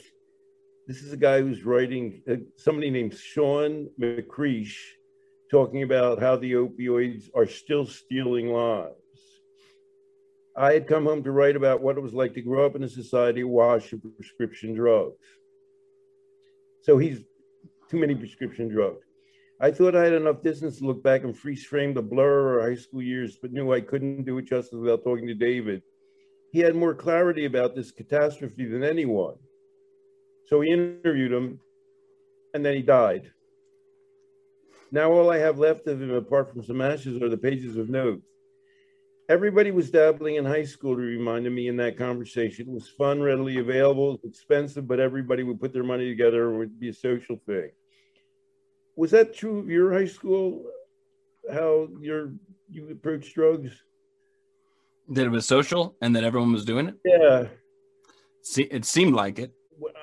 [0.88, 4.76] this is a guy who's writing, uh, somebody named Sean McCreesh,
[5.50, 9.07] talking about how the opioids are still stealing lives.
[10.58, 12.82] I had come home to write about what it was like to grow up in
[12.82, 15.24] a society awash in prescription drugs.
[16.82, 17.20] So he's
[17.92, 19.06] too many prescription drugs.
[19.62, 22.66] I thought I had enough distance to look back and freeze frame the blur of
[22.66, 25.84] high school years, but knew I couldn't do it justice without talking to David.
[26.52, 29.36] He had more clarity about this catastrophe than anyone.
[30.48, 31.60] So he interviewed him,
[32.56, 33.32] and then he died.
[34.92, 37.90] Now all I have left of him, apart from some ashes, are the pages of
[37.90, 38.37] notes
[39.30, 42.68] everybody was dabbling in high school he reminded me in that conversation.
[42.68, 46.80] It was fun readily available expensive but everybody would put their money together it would
[46.80, 47.72] be a social thing.
[48.96, 50.66] Was that true of your high school?
[51.52, 52.34] How your
[52.70, 53.72] you approached drugs?
[55.10, 56.96] That it was social and that everyone was doing it?
[57.06, 57.48] Yeah.
[58.42, 59.54] See, it seemed like it.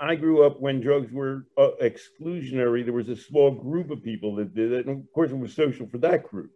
[0.00, 4.36] I grew up when drugs were uh, exclusionary there was a small group of people
[4.36, 6.50] that did it and of course it was social for that group.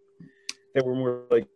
[0.75, 1.49] That were more like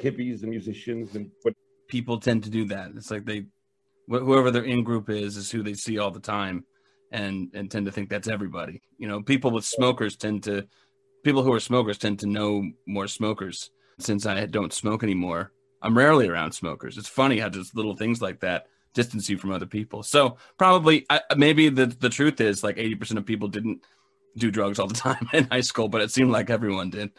[0.00, 1.54] hippies and musicians and what
[1.88, 2.90] people tend to do that.
[2.96, 3.46] It's like they
[4.08, 6.64] whoever their in group is is who they see all the time
[7.12, 8.82] and and tend to think that's everybody.
[8.98, 10.66] You know, people with smokers tend to
[11.24, 13.70] people who are smokers tend to know more smokers.
[14.00, 15.50] Since I don't smoke anymore,
[15.82, 16.96] I'm rarely around smokers.
[16.96, 20.04] It's funny how just little things like that distance you from other people.
[20.04, 23.84] So probably I, maybe the the truth is like 80% of people didn't
[24.36, 27.10] do drugs all the time in high school, but it seemed like everyone did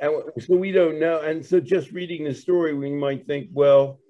[0.00, 1.20] and so we don't know.
[1.20, 4.00] And so just reading the story, we might think, well,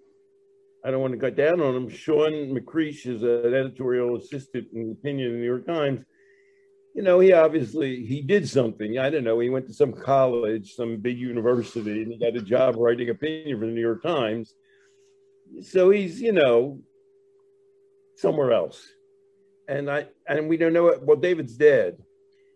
[0.85, 1.89] I don't want to cut down on him.
[1.89, 6.05] Sean McCreesh is an editorial assistant in opinion in the New York Times.
[6.95, 8.99] You know, he obviously he did something.
[8.99, 9.39] I don't know.
[9.39, 13.59] He went to some college, some big university, and he got a job writing opinion
[13.59, 14.53] for the New York Times.
[15.63, 16.81] So he's, you know,
[18.17, 18.87] somewhere else.
[19.69, 21.03] And I and we don't know it.
[21.03, 21.99] Well, David's dead.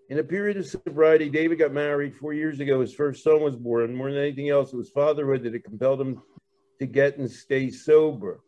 [0.08, 2.80] In a period of sobriety, David got married four years ago.
[2.80, 3.94] His first son was born.
[3.94, 6.22] More than anything else, it was fatherhood that had compelled him
[6.78, 8.40] to get and stay sober.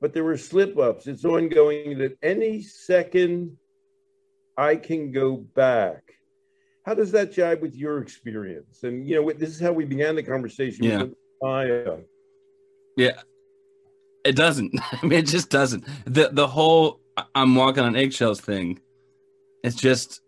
[0.00, 1.06] But there were slip ups.
[1.06, 3.56] It's ongoing that any second
[4.56, 6.02] I can go back.
[6.84, 8.82] How does that jibe with your experience?
[8.82, 10.84] And, you know, this is how we began the conversation.
[10.84, 11.04] Yeah.
[11.40, 11.98] Maya.
[12.96, 13.20] Yeah.
[14.24, 14.72] It doesn't.
[14.92, 15.84] I mean, it just doesn't.
[16.04, 17.00] The the whole
[17.34, 18.80] I'm walking on eggshells thing.
[19.64, 20.20] It's just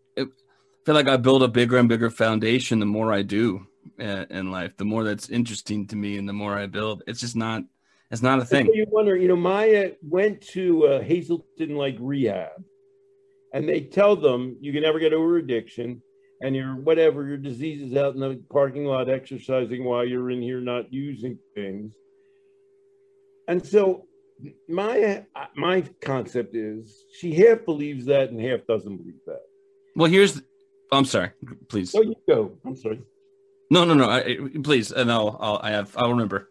[0.84, 3.66] feel like I build a bigger and bigger foundation the more I do
[4.00, 4.76] uh, in life.
[4.76, 7.02] The more that's interesting to me, and the more I build.
[7.06, 7.62] It's just not.
[8.10, 8.66] It's not a thing.
[8.72, 9.16] You wonder.
[9.16, 12.62] You know, Maya went to uh, Hazelden like rehab,
[13.52, 16.02] and they tell them you can never get over addiction,
[16.42, 20.42] and your whatever your disease is out in the parking lot exercising while you're in
[20.42, 21.94] here not using things.
[23.48, 24.06] And so
[24.68, 25.24] my
[25.56, 29.42] my concept is she half believes that and half doesn't believe that.
[29.96, 30.42] Well, here's
[30.92, 31.30] I'm sorry.
[31.68, 31.94] Please.
[31.94, 32.52] Oh, you go.
[32.64, 33.02] I'm sorry.
[33.70, 34.08] No, no, no.
[34.08, 36.50] I, please, and I'll, I'll, I have, I'll remember.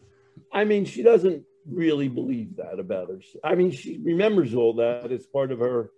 [0.51, 3.19] I mean, she doesn't really believe that about her.
[3.43, 5.91] I mean, she remembers all that as part of her.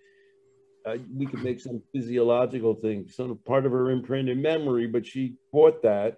[0.86, 5.36] Uh, we could make some physiological thing, some part of her imprinted memory, but she
[5.52, 6.18] bought that.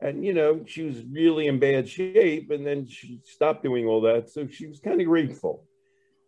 [0.00, 4.00] And, you know, she was really in bad shape and then she stopped doing all
[4.02, 4.30] that.
[4.30, 5.66] So she was kind of grateful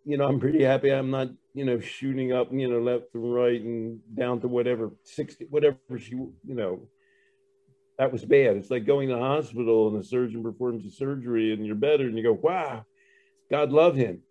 [0.05, 3.35] you know, I'm pretty happy I'm not, you know, shooting up, you know, left and
[3.35, 6.88] right and down to whatever 60, whatever she, you know,
[7.99, 8.57] that was bad.
[8.57, 12.05] It's like going to the hospital and the surgeon performs a surgery and you're better
[12.05, 12.85] and you go, wow,
[13.51, 14.23] God love him.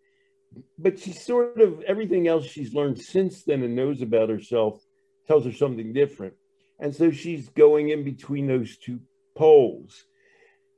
[0.77, 4.79] But she's sort of everything else she's learned since then and knows about herself
[5.27, 6.35] tells her something different.
[6.79, 8.99] And so she's going in between those two
[9.35, 10.03] poles.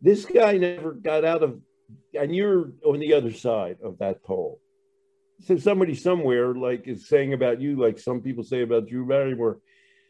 [0.02, 1.60] This guy never got out of,
[2.14, 4.62] and you're on the other side of that pole
[5.42, 9.60] so somebody somewhere like is saying about you, like some people say about Drew Barrymore,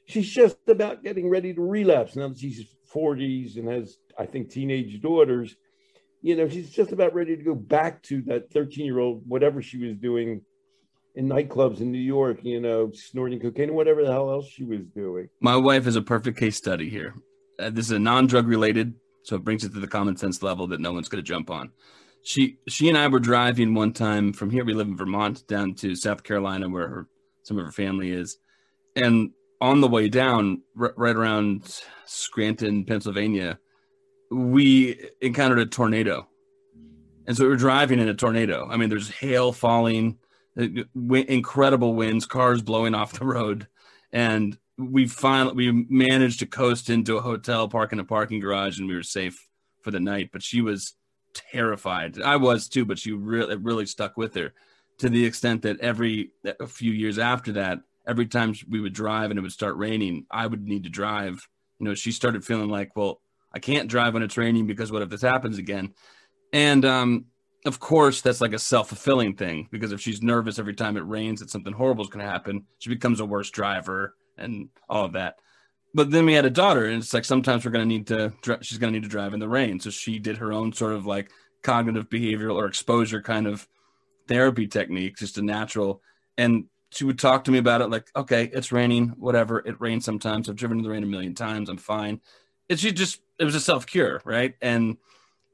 [0.06, 4.50] she's just about getting ready to relapse now that she's 40s and has, I think,
[4.50, 5.56] teenage daughters.
[6.22, 9.62] you know, she's just about ready to go back to that 13 year old, whatever
[9.62, 10.42] she was doing
[11.16, 14.82] in nightclubs in New York, you know, snorting cocaine, whatever the hell else she was
[14.96, 15.30] doing.
[15.40, 17.16] My wife is a perfect case study here.
[17.60, 20.44] Uh, this is a non drug related, so it brings it to the common sense
[20.44, 21.72] level that no one's going to jump on.
[22.26, 24.66] She she and I were driving one time from here.
[24.66, 27.08] We live in Vermont down to South Carolina, where her,
[27.44, 28.40] some of her family is,
[28.96, 29.30] and
[29.62, 33.60] on the way down, r- right around Scranton, Pennsylvania,
[34.32, 36.28] we encountered a tornado.
[37.28, 38.68] And so we were driving in a tornado.
[38.72, 40.18] I mean, there's hail falling,
[40.60, 40.66] uh,
[41.14, 43.68] incredible winds, cars blowing off the road.
[44.12, 48.80] And we finally we managed to coast into a hotel, park in a parking garage,
[48.80, 49.48] and we were safe
[49.84, 50.32] for the night.
[50.34, 50.96] But she was
[51.52, 52.22] terrified.
[52.22, 54.54] I was too, but she really really stuck with her
[55.00, 59.30] to the extent that every a few years after that, every time we would drive
[59.30, 61.48] and it would start raining, I would need to drive.
[61.80, 63.22] You know, she started feeling like, well,
[63.54, 65.94] I can't drive when it's raining because what if this happens again?
[66.54, 67.26] And um,
[67.66, 71.02] of course, that's like a self fulfilling thing because if she's nervous every time it
[71.02, 75.06] rains that something horrible is going to happen, she becomes a worse driver and all
[75.06, 75.36] of that.
[75.96, 78.34] But then we had a daughter, and it's like sometimes we're going to need to,
[78.62, 79.80] she's going to need to drive in the rain.
[79.80, 81.32] So she did her own sort of like
[81.64, 83.66] cognitive behavioral or exposure kind of
[84.28, 86.02] therapy technique, just a natural.
[86.38, 89.60] And she would talk to me about it like, okay, it's raining, whatever.
[89.60, 90.50] It rains sometimes.
[90.50, 91.70] I've driven in the rain a million times.
[91.70, 92.20] I'm fine.
[92.68, 94.54] It's she just it was a self cure, right?
[94.62, 94.98] And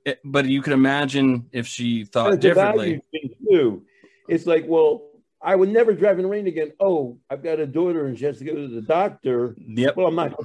[0.06, 3.02] it, but you can imagine if she thought differently.
[3.48, 3.84] Too.
[4.28, 5.04] It's like, well,
[5.44, 6.74] I would never drive in the rain again.
[6.80, 9.56] Oh, I've got a daughter and she has to go to the doctor.
[9.58, 9.96] Yep.
[9.96, 10.40] Well, I'm not.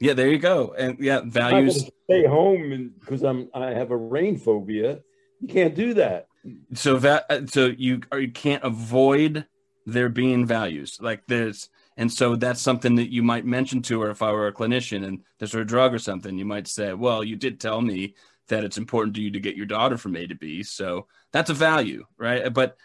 [0.00, 0.74] Yeah, there you go.
[0.78, 1.90] And yeah, values.
[2.04, 5.00] stay home because I'm I have a rain phobia.
[5.40, 6.28] You can't do that.
[6.74, 9.46] So that so you you can't avoid
[9.86, 14.10] there being values like there's and so that's something that you might mention to her
[14.10, 16.38] if I were a clinician and there's a drug or something.
[16.38, 18.14] You might say, well, you did tell me
[18.46, 20.62] that it's important to you to get your daughter from A to B.
[20.62, 22.52] So that's a value, right?
[22.52, 22.76] But but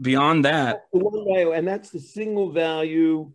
[0.00, 3.30] beyond that, and that's the single value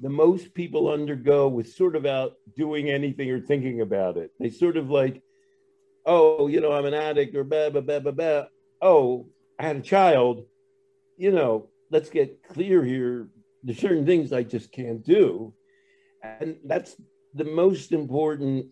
[0.00, 4.30] the most people undergo with sort of out doing anything or thinking about it.
[4.38, 5.22] They sort of like,
[6.04, 8.44] oh, you know, I'm an addict or blah blah blah blah blah.
[8.82, 10.44] Oh, I had a child.
[11.16, 13.28] You know, let's get clear here
[13.62, 15.52] there's certain things I just can't do.
[16.22, 16.94] And that's
[17.34, 18.66] the most important.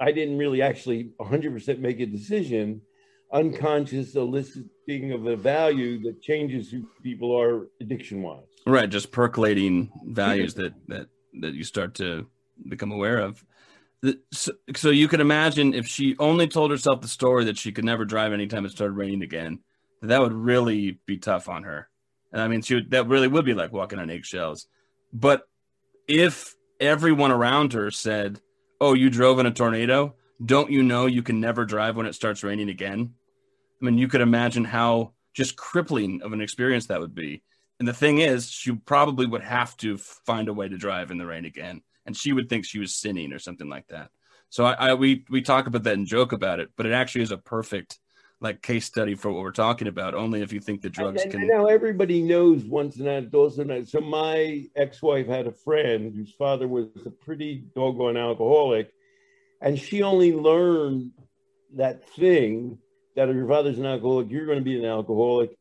[0.00, 2.82] I didn't really actually 100% make a decision,
[3.34, 8.44] unconscious eliciting of a value that changes who people are addiction wise.
[8.66, 8.88] Right.
[8.88, 11.08] Just percolating values that, that,
[11.40, 12.26] that you start to
[12.68, 13.44] become aware of.
[14.32, 17.84] So, so you can imagine if she only told herself the story that she could
[17.84, 19.60] never drive anytime it started raining again,
[20.02, 21.88] that would really be tough on her.
[22.32, 24.66] And I mean, she would, that really would be like walking on eggshells.
[25.12, 25.42] But
[26.06, 28.40] if everyone around her said,
[28.80, 30.14] "Oh, you drove in a tornado.
[30.44, 33.14] Don't you know you can never drive when it starts raining again?"
[33.84, 37.42] I mean, you could imagine how just crippling of an experience that would be.
[37.78, 41.18] And the thing is, she probably would have to find a way to drive in
[41.18, 44.08] the rain again, and she would think she was sinning or something like that.
[44.48, 47.22] So I, I we we talk about that and joke about it, but it actually
[47.22, 47.98] is a perfect
[48.40, 50.14] like case study for what we're talking about.
[50.14, 51.40] Only if you think the drugs and, can.
[51.40, 56.32] And now everybody knows once an adult, also So my ex-wife had a friend whose
[56.32, 58.94] father was a pretty doggone alcoholic,
[59.60, 61.10] and she only learned
[61.74, 62.78] that thing
[63.16, 65.56] that if your father's an alcoholic, you're going to be an alcoholic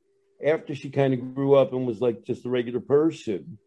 [0.46, 3.58] after she kind of grew up and was like just a regular person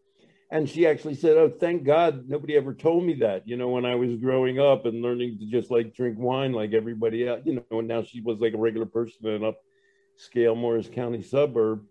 [0.49, 3.85] and she actually said, "Oh, thank God nobody ever told me that." You know, when
[3.85, 7.41] I was growing up and learning to just like drink wine like everybody else.
[7.45, 11.21] You know, and now she was like a regular person in an upscale Morris County
[11.21, 11.83] suburb,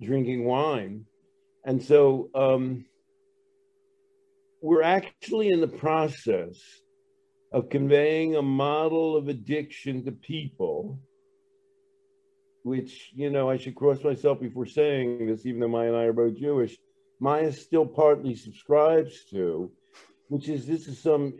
[0.00, 1.06] drinking wine,
[1.64, 2.84] and so um,
[4.62, 6.56] we're actually in the process
[7.52, 11.00] of conveying a model of addiction to people.
[12.68, 16.04] Which you know, I should cross myself before saying this, even though Maya and I
[16.04, 16.76] are both Jewish
[17.20, 19.70] Maya still partly subscribes to,
[20.28, 21.34] which is this is some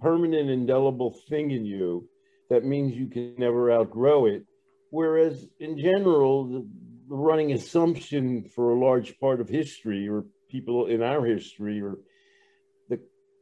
[0.00, 2.08] permanent, indelible thing in you
[2.50, 4.44] that means you can never outgrow it.
[4.90, 6.68] Whereas in general, the,
[7.08, 11.98] the running assumption for a large part of history or people in our history or
[12.90, 13.00] the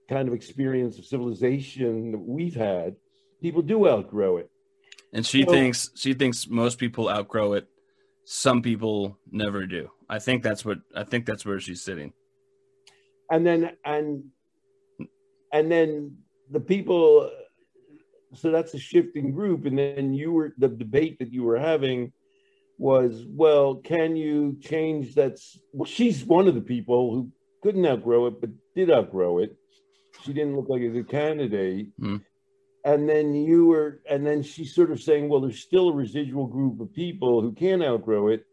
[0.08, 2.94] kind of experience of civilization that we've had,
[3.42, 4.50] people do outgrow it.
[5.12, 7.66] And she so, thinks she thinks most people outgrow it.
[8.24, 9.90] Some people never do.
[10.08, 12.12] I think that's what I think that's where she's sitting.
[13.30, 14.24] And then and
[15.52, 16.16] and then
[16.50, 17.30] the people
[18.34, 22.12] so that's a shifting group and then you were the debate that you were having
[22.78, 27.30] was well can you change that's well she's one of the people who
[27.62, 29.56] couldn't outgrow it but did outgrow it
[30.22, 32.20] she didn't look like as a good candidate mm.
[32.84, 36.46] And then you were and then she's sort of saying well there's still a residual
[36.46, 38.44] group of people who can outgrow it.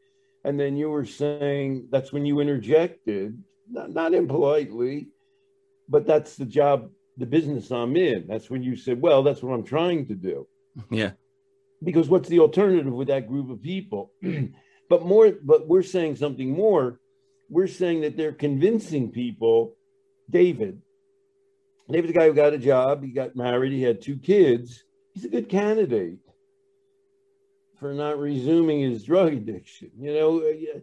[0.44, 5.10] And then you were saying that's when you interjected not, not impolitely
[5.90, 8.26] but that's the job the business i'm in.
[8.28, 10.48] That's when you said well that's what i'm trying to do.
[10.90, 11.12] Yeah.
[11.84, 14.12] Because what's the alternative with that group of people?
[14.90, 17.02] But more but we're saying something more.
[17.50, 19.76] We're saying that they're convincing people
[20.30, 20.82] david
[21.90, 23.04] David's the guy who got a job.
[23.04, 23.72] He got married.
[23.72, 24.84] He had two kids.
[25.14, 26.20] He's a good candidate
[27.80, 29.92] for not resuming his drug addiction.
[29.98, 30.80] You know, uh,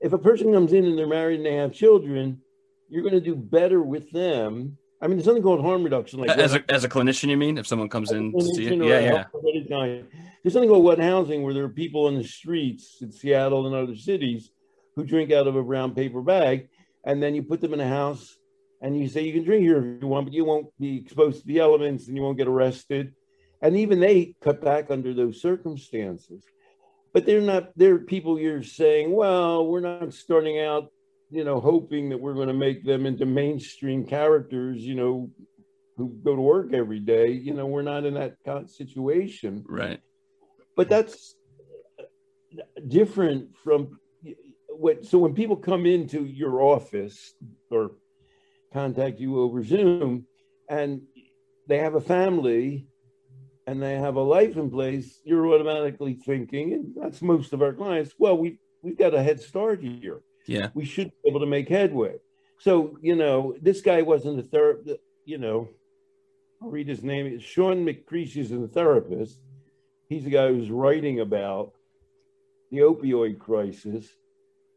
[0.00, 2.40] if a person comes in and they're married and they have children,
[2.88, 4.78] you're going to do better with them.
[5.00, 6.20] I mean, there's something called harm reduction.
[6.20, 7.58] Like as a, as a clinician, you mean?
[7.58, 8.84] If someone comes in, to see it?
[8.84, 10.02] yeah, yeah.
[10.42, 13.76] There's something called wet housing, where there are people in the streets in Seattle and
[13.76, 14.50] other cities
[14.96, 16.68] who drink out of a brown paper bag,
[17.04, 18.37] and then you put them in a house
[18.80, 21.40] and you say you can drink here if you want, but you won't be exposed
[21.40, 23.14] to the elements and you won't get arrested.
[23.60, 26.44] And even they cut back under those circumstances.
[27.12, 30.92] But they're not, they're people you're saying, well, we're not starting out,
[31.30, 35.30] you know, hoping that we're going to make them into mainstream characters, you know,
[35.96, 37.32] who go to work every day.
[37.32, 38.36] You know, we're not in that
[38.70, 39.64] situation.
[39.68, 40.00] Right.
[40.76, 41.34] But that's
[42.86, 43.98] different from
[44.68, 47.34] what, so when people come into your office
[47.70, 47.92] or
[48.78, 50.24] contact you over Zoom
[50.68, 51.02] and
[51.66, 52.86] they have a family
[53.66, 57.72] and they have a life in place, you're automatically thinking, and that's most of our
[57.72, 60.20] clients, well, we, we've got a head start here.
[60.46, 60.68] Yeah.
[60.74, 62.14] We should be able to make headway.
[62.60, 65.68] So, you know, this guy wasn't a therapist, you know,
[66.62, 67.26] I'll read his name.
[67.26, 69.38] It's Sean McCreasy is a therapist.
[70.08, 71.72] He's the guy who's writing about
[72.70, 74.08] the opioid crisis.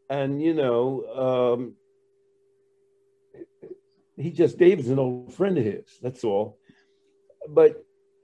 [0.09, 0.83] And, you know,
[1.25, 1.75] um,
[4.21, 5.85] he just David's an old friend of his.
[6.01, 6.57] That's all.
[7.49, 7.83] But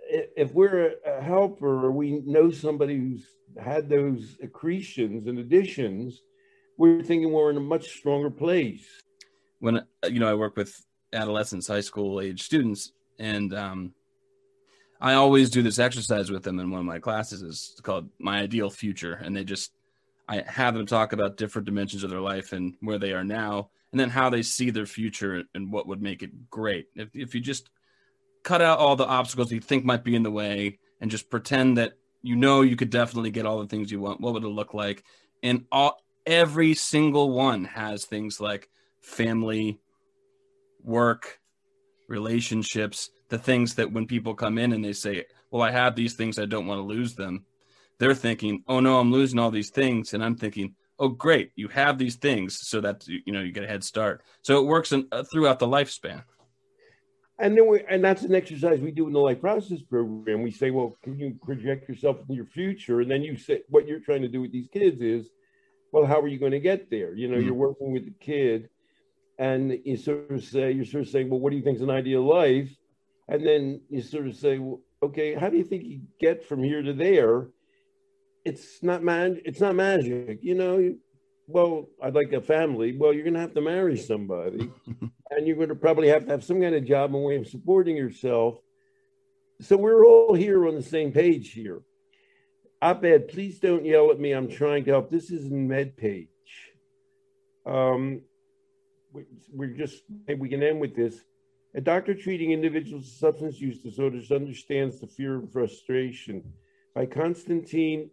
[0.10, 3.26] if we're a helper or we know somebody who's
[3.62, 6.22] had those accretions and additions,
[6.78, 8.86] we're thinking we're in a much stronger place.
[9.60, 10.80] When you know, I work with
[11.14, 13.94] adolescents, high school age students, and um,
[15.02, 17.42] I always do this exercise with them in one of my classes.
[17.42, 19.72] is called "My Ideal Future," and they just
[20.30, 23.70] I have them talk about different dimensions of their life and where they are now,
[23.98, 26.86] and then how they see their future and what would make it great.
[26.96, 27.68] If, if you just
[28.44, 31.80] cut out all the obstacles you think might be in the way and just pretend
[31.80, 34.50] that you know you could definitely get all the things you want, what would it
[34.50, 35.04] look like?
[35.42, 38.70] And all every single one has things like
[39.02, 39.80] family,
[40.84, 41.40] work,
[42.08, 46.14] relationships, the things that when people come in and they say, Well, I have these
[46.14, 47.46] things, I don't want to lose them.
[47.98, 50.14] They're thinking, Oh no, I'm losing all these things.
[50.14, 53.64] And I'm thinking, oh great you have these things so that you know you get
[53.64, 54.24] a head start.
[54.42, 56.24] So it works in, uh, throughout the lifespan.
[57.40, 60.42] And then we and that's an exercise we do in the life process program.
[60.42, 63.02] We say well can you project yourself in your future?
[63.02, 65.30] And then you say what you're trying to do with these kids is
[65.92, 67.14] well how are you going to get there?
[67.14, 67.46] You know mm-hmm.
[67.46, 68.70] you're working with the kid
[69.40, 71.84] and you sort of say you're sort of saying well what do you think is
[71.84, 72.76] an ideal life?
[73.30, 76.64] And then you sort of say well, okay how do you think you get from
[76.64, 77.50] here to there
[78.48, 80.96] it's not man it's not magic you know?
[81.48, 82.98] Well i'd like a family.
[82.98, 84.70] Well you're going to have to marry somebody.
[85.30, 87.50] And you're going to probably have to have some kind of job and way of
[87.50, 88.56] supporting yourself.
[89.60, 91.82] So we're all here on the same page here.
[92.82, 94.32] Op-ed please don't yell at me.
[94.32, 95.12] I'm trying to help.
[95.12, 96.30] This is MedPage
[97.68, 98.22] um,
[99.52, 100.04] we're just
[100.38, 101.24] we can end with this.
[101.76, 106.54] A doctor treating individuals with substance use disorders understands the fear and frustration.
[106.96, 108.10] By Constantine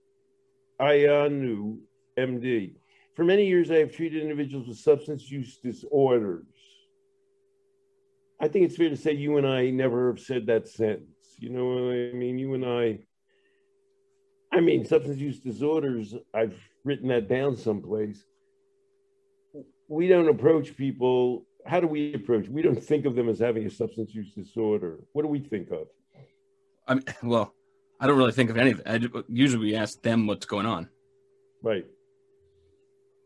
[0.81, 1.79] Ioannou,
[2.19, 2.75] MD.
[3.15, 6.47] For many years, I have treated individuals with substance use disorders.
[8.41, 11.37] I think it's fair to say you and I never have said that sentence.
[11.39, 12.39] You know what I mean?
[12.39, 12.99] You and I,
[14.53, 18.25] I mean, substance use disorders, I've written that down someplace.
[19.89, 21.47] We don't approach people.
[21.67, 22.49] How do we approach?
[22.49, 25.01] We don't think of them as having a substance use disorder.
[25.13, 25.87] What do we think of?
[26.87, 27.55] I mean, well,
[28.01, 28.83] I don't really think of anything.
[28.87, 30.89] I, usually we ask them what's going on.
[31.63, 31.87] Right.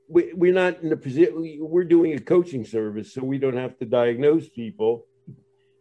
[0.09, 3.79] We, we're not in the position, we're doing a coaching service, so we don't have
[3.79, 5.07] to diagnose people.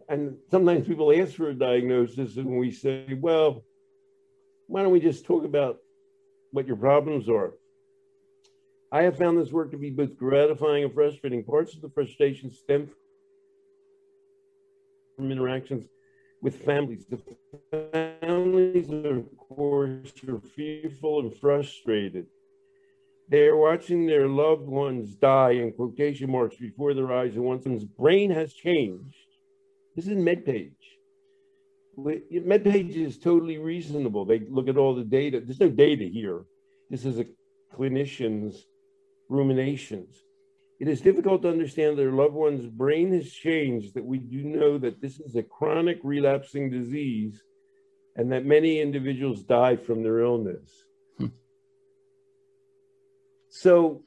[0.10, 3.64] And sometimes people ask for a diagnosis, and we say, well,
[4.68, 5.78] why don't we just talk about
[6.52, 7.54] what your problems are?
[8.92, 11.44] I have found this work to be both gratifying and frustrating.
[11.44, 12.90] Parts of the frustration stem
[15.18, 15.86] from interactions
[16.42, 17.06] with families.
[17.10, 22.28] The families, of course, are fearful and frustrated.
[23.30, 27.64] They are watching their loved ones die in quotation marks before their eyes, and once
[27.64, 29.16] someone's brain has changed.
[29.96, 30.72] This is MedPage.
[31.98, 34.24] MedPage is totally reasonable.
[34.24, 35.42] They look at all the data.
[35.42, 36.46] There's no data here.
[36.90, 37.26] This is a
[37.76, 38.66] clinician's
[39.30, 40.16] ruminations.
[40.80, 44.44] It is difficult to understand that their loved one's brain has changed, that we do
[44.44, 47.42] know that this is a chronic relapsing disease
[48.18, 50.70] and that many individuals die from their illness.
[51.18, 51.28] Hmm.
[53.50, 54.04] So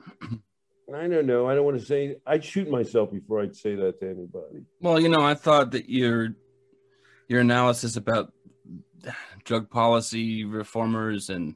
[0.94, 1.48] I don't know.
[1.48, 4.64] I don't want to say I'd shoot myself before I'd say that to anybody.
[4.80, 6.30] Well, you know, I thought that your
[7.28, 8.32] your analysis about
[9.44, 11.54] drug policy reformers and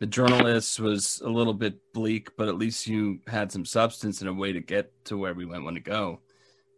[0.00, 4.30] the journalists was a little bit bleak, but at least you had some substance and
[4.30, 6.20] a way to get to where we might want to go.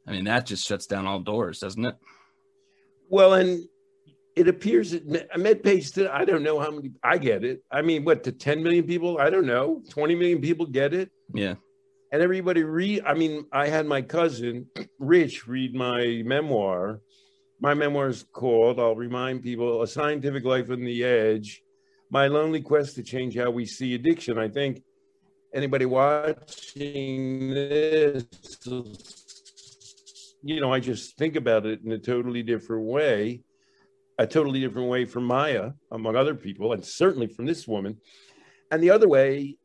[0.08, 1.96] I mean, that just shuts down all doors, doesn't it?
[3.08, 3.68] Well, and
[4.36, 7.62] it appears that uh, MedPage, I don't know how many, I get it.
[7.70, 9.18] I mean, what, to 10 million people?
[9.18, 9.82] I don't know.
[9.90, 11.10] 20 million people get it.
[11.32, 11.54] Yeah.
[12.12, 14.66] And everybody read, I mean, I had my cousin,
[14.98, 17.00] Rich, read my memoir.
[17.60, 21.64] My memoir is called, I'll remind people, A Scientific Life on the Edge
[22.14, 24.38] my lonely quest to change how we see addiction.
[24.38, 24.84] I think
[25.52, 28.24] anybody watching this,
[30.42, 33.40] you know, I just think about it in a totally different way,
[34.18, 37.98] a totally different way from Maya, among other people, and certainly from this woman.
[38.70, 39.56] And the other way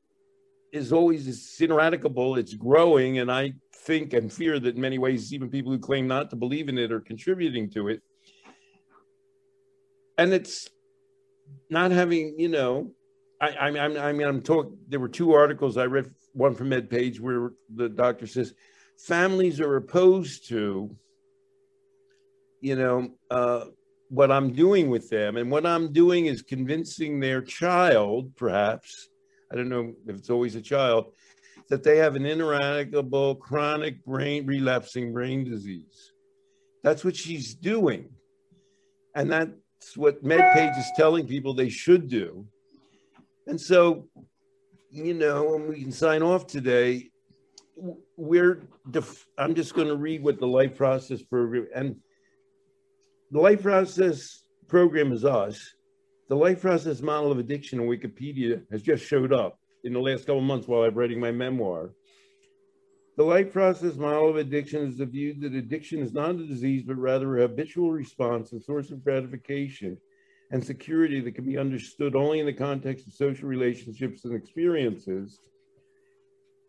[0.71, 5.33] is always it's ineradicable, it's growing, and I think and fear that in many ways,
[5.33, 8.01] even people who claim not to believe in it are contributing to it.
[10.17, 10.67] And it's
[11.69, 12.91] not having, you know,
[13.41, 14.77] I, I I mean, I'm talking.
[14.89, 16.13] There were two articles I read.
[16.33, 18.53] One from MedPage where the doctor says
[18.97, 20.95] families are opposed to,
[22.61, 23.65] you know, uh,
[24.09, 29.09] what I'm doing with them, and what I'm doing is convincing their child, perhaps,
[29.51, 31.13] I don't know if it's always a child,
[31.69, 36.11] that they have an ineradicable chronic brain relapsing brain disease.
[36.83, 38.09] That's what she's doing,
[39.15, 42.47] and that's what MedPage is telling people they should do.
[43.45, 44.07] And so,
[44.89, 47.11] you know, when we can sign off today,
[48.17, 51.95] we're, def- I'm just going to read what the life process program, and
[53.31, 55.73] the life process program is us.
[56.29, 60.21] The life process model of addiction on Wikipedia has just showed up in the last
[60.25, 61.91] couple months while I'm writing my memoir.
[63.17, 66.83] The life process model of addiction is the view that addiction is not a disease,
[66.83, 69.97] but rather a habitual response and source of gratification
[70.51, 75.39] and security that can be understood only in the context of social relationships and experiences.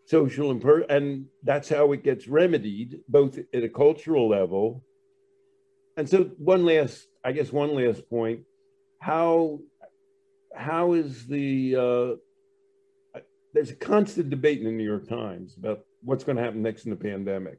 [0.06, 4.84] Social and, and that's how it gets remedied, both at a cultural level.
[5.96, 8.40] And so, one last, I guess, one last point:
[9.00, 9.60] how
[10.54, 11.76] how is the
[13.16, 13.20] uh,
[13.52, 16.84] there's a constant debate in the New York Times about what's going to happen next
[16.84, 17.58] in the pandemic.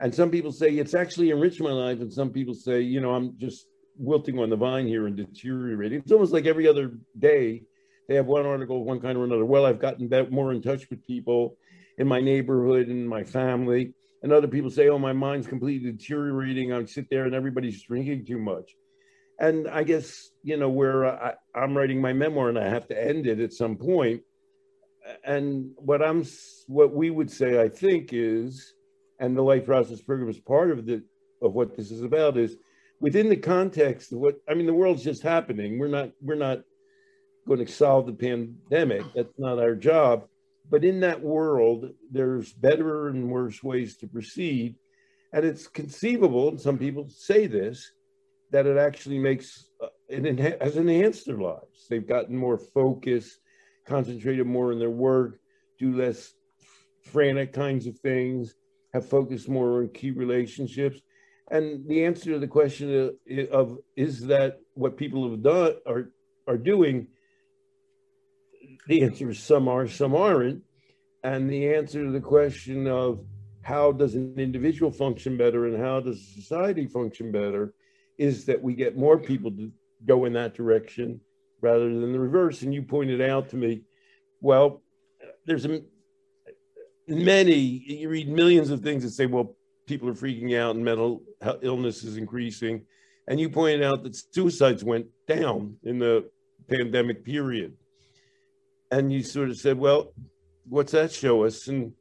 [0.00, 3.14] And some people say it's actually enriched my life, and some people say, you know,
[3.14, 3.66] I'm just
[3.96, 6.00] wilting on the vine here and deteriorating.
[6.00, 7.62] It's almost like every other day
[8.08, 9.44] they have one article, one kind or another.
[9.44, 11.56] Well, I've gotten more in touch with people
[11.96, 13.94] in my neighborhood and my family.
[14.24, 16.72] And other people say, oh, my mind's completely deteriorating.
[16.72, 18.74] I sit there and everybody's drinking too much.
[19.38, 22.98] And I guess, you know, where I, I'm writing my memoir and I have to
[22.98, 24.22] end it at some point.
[25.24, 26.24] and what I'm
[26.66, 28.74] what we would say, I think, is,
[29.20, 31.02] and the life process program is part of the
[31.42, 32.56] of what this is about, is
[33.00, 35.78] within the context of what I mean, the world's just happening.
[35.78, 36.62] We're not we're not
[37.46, 39.04] going to solve the pandemic.
[39.14, 40.26] That's not our job.
[40.68, 44.76] But in that world, there's better and worse ways to proceed.
[45.32, 47.92] And it's conceivable, and some people say this,
[48.50, 51.86] that it actually makes uh, it has enhanced their lives.
[51.88, 53.40] They've gotten more focused
[53.84, 55.38] concentrated more on their work,
[55.78, 56.32] do less
[57.02, 58.54] frantic kinds of things,
[58.92, 61.00] have focused more on key relationships.
[61.50, 66.10] And the answer to the question of, of is that what people have done are
[66.46, 67.08] are doing?
[68.86, 70.62] The answer is some are, some aren't.
[71.22, 73.24] And the answer to the question of
[73.62, 77.72] how does an individual function better and how does society function better
[78.18, 79.72] is that we get more people to
[80.04, 81.20] go in that direction
[81.62, 82.60] rather than the reverse.
[82.60, 83.82] And you pointed out to me,
[84.42, 84.82] well,
[85.46, 85.80] there's a,
[87.08, 89.56] many, you read millions of things that say, well,
[89.86, 91.22] people are freaking out and mental
[91.62, 92.84] illness is increasing.
[93.26, 96.28] And you pointed out that suicides went down in the
[96.68, 97.76] pandemic period.
[98.94, 100.12] And you sort of said, well,
[100.68, 101.66] what's that show us?
[101.66, 101.92] And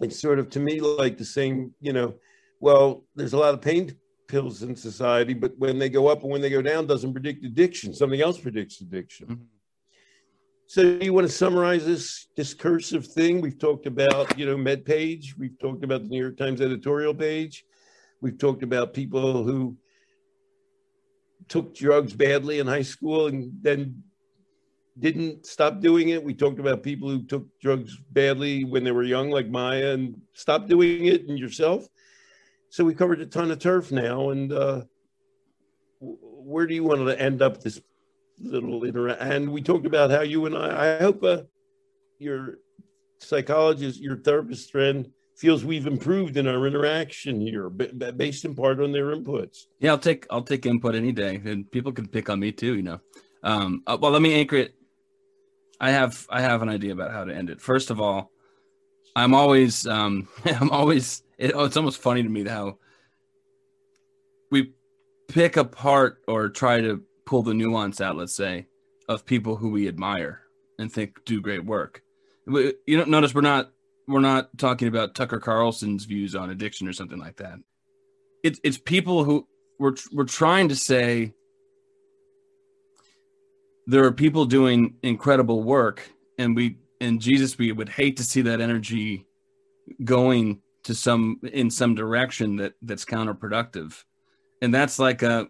[0.00, 2.14] it's sort of to me like the same, you know,
[2.60, 3.94] well, there's a lot of pain
[4.26, 7.44] pills in society, but when they go up and when they go down doesn't predict
[7.44, 7.92] addiction.
[7.92, 9.26] Something else predicts addiction.
[9.26, 9.44] Mm-hmm.
[10.66, 13.42] So you want to summarize this discursive thing?
[13.42, 15.36] We've talked about, you know, MedPage.
[15.36, 17.66] We've talked about the New York Times editorial page.
[18.22, 19.76] We've talked about people who
[21.48, 24.04] took drugs badly in high school and then
[24.98, 26.22] didn't stop doing it.
[26.22, 30.20] We talked about people who took drugs badly when they were young, like Maya, and
[30.34, 31.86] stopped doing it, and yourself.
[32.70, 34.30] So we covered a ton of turf now.
[34.30, 34.82] And uh,
[36.00, 37.80] where do you want to end up this
[38.38, 39.08] little inter?
[39.08, 40.96] And we talked about how you and I.
[40.96, 41.42] I hope uh,
[42.18, 42.58] your
[43.18, 48.92] psychologist, your therapist friend, feels we've improved in our interaction here, based in part on
[48.92, 49.64] their inputs.
[49.78, 52.76] Yeah, I'll take I'll take input any day, and people can pick on me too.
[52.76, 53.00] You know.
[53.42, 54.74] Um, uh, well, let me anchor it
[55.80, 57.60] I have I have an idea about how to end it.
[57.60, 58.30] First of all,
[59.16, 62.78] I'm always um, I'm always it, oh, it's almost funny to me how
[64.50, 64.74] we
[65.28, 68.66] pick apart or try to pull the nuance out, let's say,
[69.08, 70.42] of people who we admire
[70.78, 72.02] and think do great work.
[72.46, 73.70] You don't notice we're not
[74.06, 77.58] we're not talking about Tucker Carlson's views on addiction or something like that.
[78.42, 79.46] It's it's people who
[79.78, 81.32] we're we're trying to say
[83.90, 88.42] there are people doing incredible work and we and jesus we would hate to see
[88.42, 89.26] that energy
[90.04, 94.04] going to some in some direction that that's counterproductive.
[94.62, 95.48] And that's like a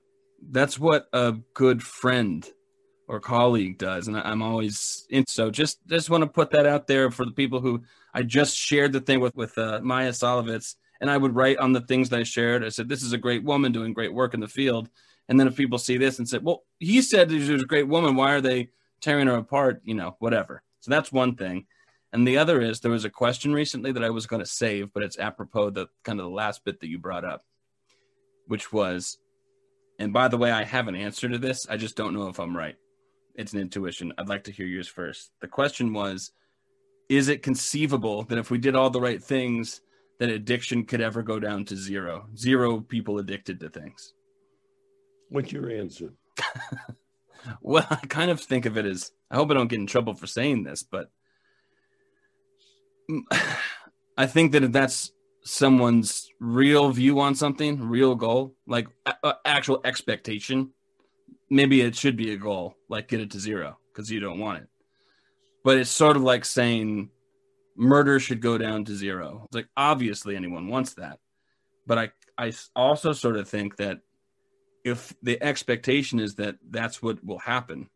[0.50, 2.46] that's what a good friend
[3.08, 4.08] or colleague does.
[4.08, 7.32] And i'm always in so just just want to put that out there for the
[7.32, 7.82] people who
[8.14, 11.72] i just shared the thing with with uh, maya Szalavitz and i would write on
[11.72, 12.64] the things that i shared.
[12.64, 14.88] I said this is a great woman doing great work in the field
[15.30, 17.86] and then if people see this and say, well, he said she was a great
[17.86, 18.70] woman, why are they
[19.00, 19.80] tearing her apart?
[19.84, 20.64] You know, whatever.
[20.80, 21.66] So that's one thing.
[22.12, 24.92] And the other is there was a question recently that I was going to save,
[24.92, 27.44] but it's apropos the kind of the last bit that you brought up,
[28.48, 29.18] which was,
[30.00, 31.64] and by the way, I have an answer to this.
[31.70, 32.74] I just don't know if I'm right.
[33.36, 34.12] It's an intuition.
[34.18, 35.30] I'd like to hear yours first.
[35.40, 36.32] The question was,
[37.08, 39.80] is it conceivable that if we did all the right things,
[40.18, 42.26] that addiction could ever go down to zero?
[42.36, 44.12] Zero people addicted to things.
[45.30, 46.12] What's your answer?
[47.62, 50.14] well, I kind of think of it as I hope I don't get in trouble
[50.14, 51.10] for saying this, but
[54.18, 55.12] I think that if that's
[55.44, 60.70] someone's real view on something, real goal, like uh, actual expectation,
[61.48, 64.58] maybe it should be a goal, like get it to zero because you don't want
[64.58, 64.68] it.
[65.62, 67.10] But it's sort of like saying
[67.76, 69.42] murder should go down to zero.
[69.46, 71.20] It's like obviously anyone wants that,
[71.86, 74.00] but I I also sort of think that
[74.84, 77.88] if the expectation is that that's what will happen,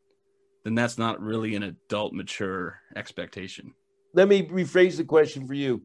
[0.64, 3.74] then that's not really an adult, mature expectation.
[4.14, 5.82] Let me rephrase the question for you.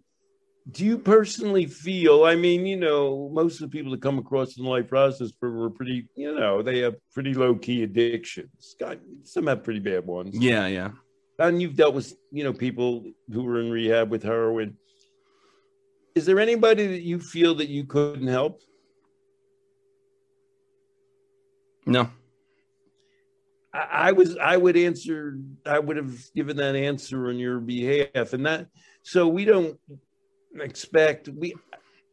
[0.72, 2.26] Do you personally feel?
[2.26, 5.32] I mean, you know, most of the people that come across in the life process
[5.41, 8.76] were pretty, you know, they have pretty low key addictions.
[8.80, 10.38] God, some have pretty bad ones.
[10.38, 10.91] Yeah, yeah.
[11.39, 14.78] And you've dealt with, you know, people who were in rehab with heroin.
[16.14, 18.62] Is there anybody that you feel that you couldn't help?
[21.90, 22.08] No.
[23.74, 28.34] I, I was I would answer I would have given that answer on your behalf.
[28.34, 28.68] And that
[29.04, 29.78] so we don't
[30.60, 31.56] expect we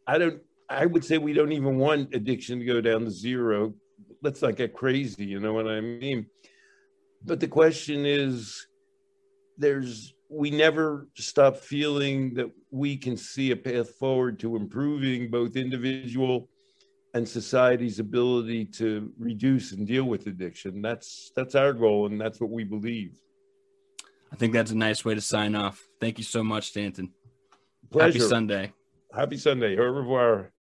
[0.07, 3.75] I don't I would say we don't even want addiction to go down to zero.
[4.23, 6.27] Let's not get crazy, you know what I mean?
[7.25, 8.67] But the question is
[9.59, 15.55] there's we never stop feeling that we can see a path forward to improving both
[15.55, 16.49] individual
[17.17, 20.83] and society's ability to reduce and deal with addiction.
[20.83, 23.19] That's that's our goal, and that's what we believe.
[24.31, 25.83] I think that's a nice way to sign off.
[25.99, 27.15] Thank you so much, Stanton.
[27.91, 28.19] Pleasure.
[28.19, 28.73] Happy Sunday.
[29.15, 29.79] Happy Sunday.
[29.79, 30.53] Au revoir.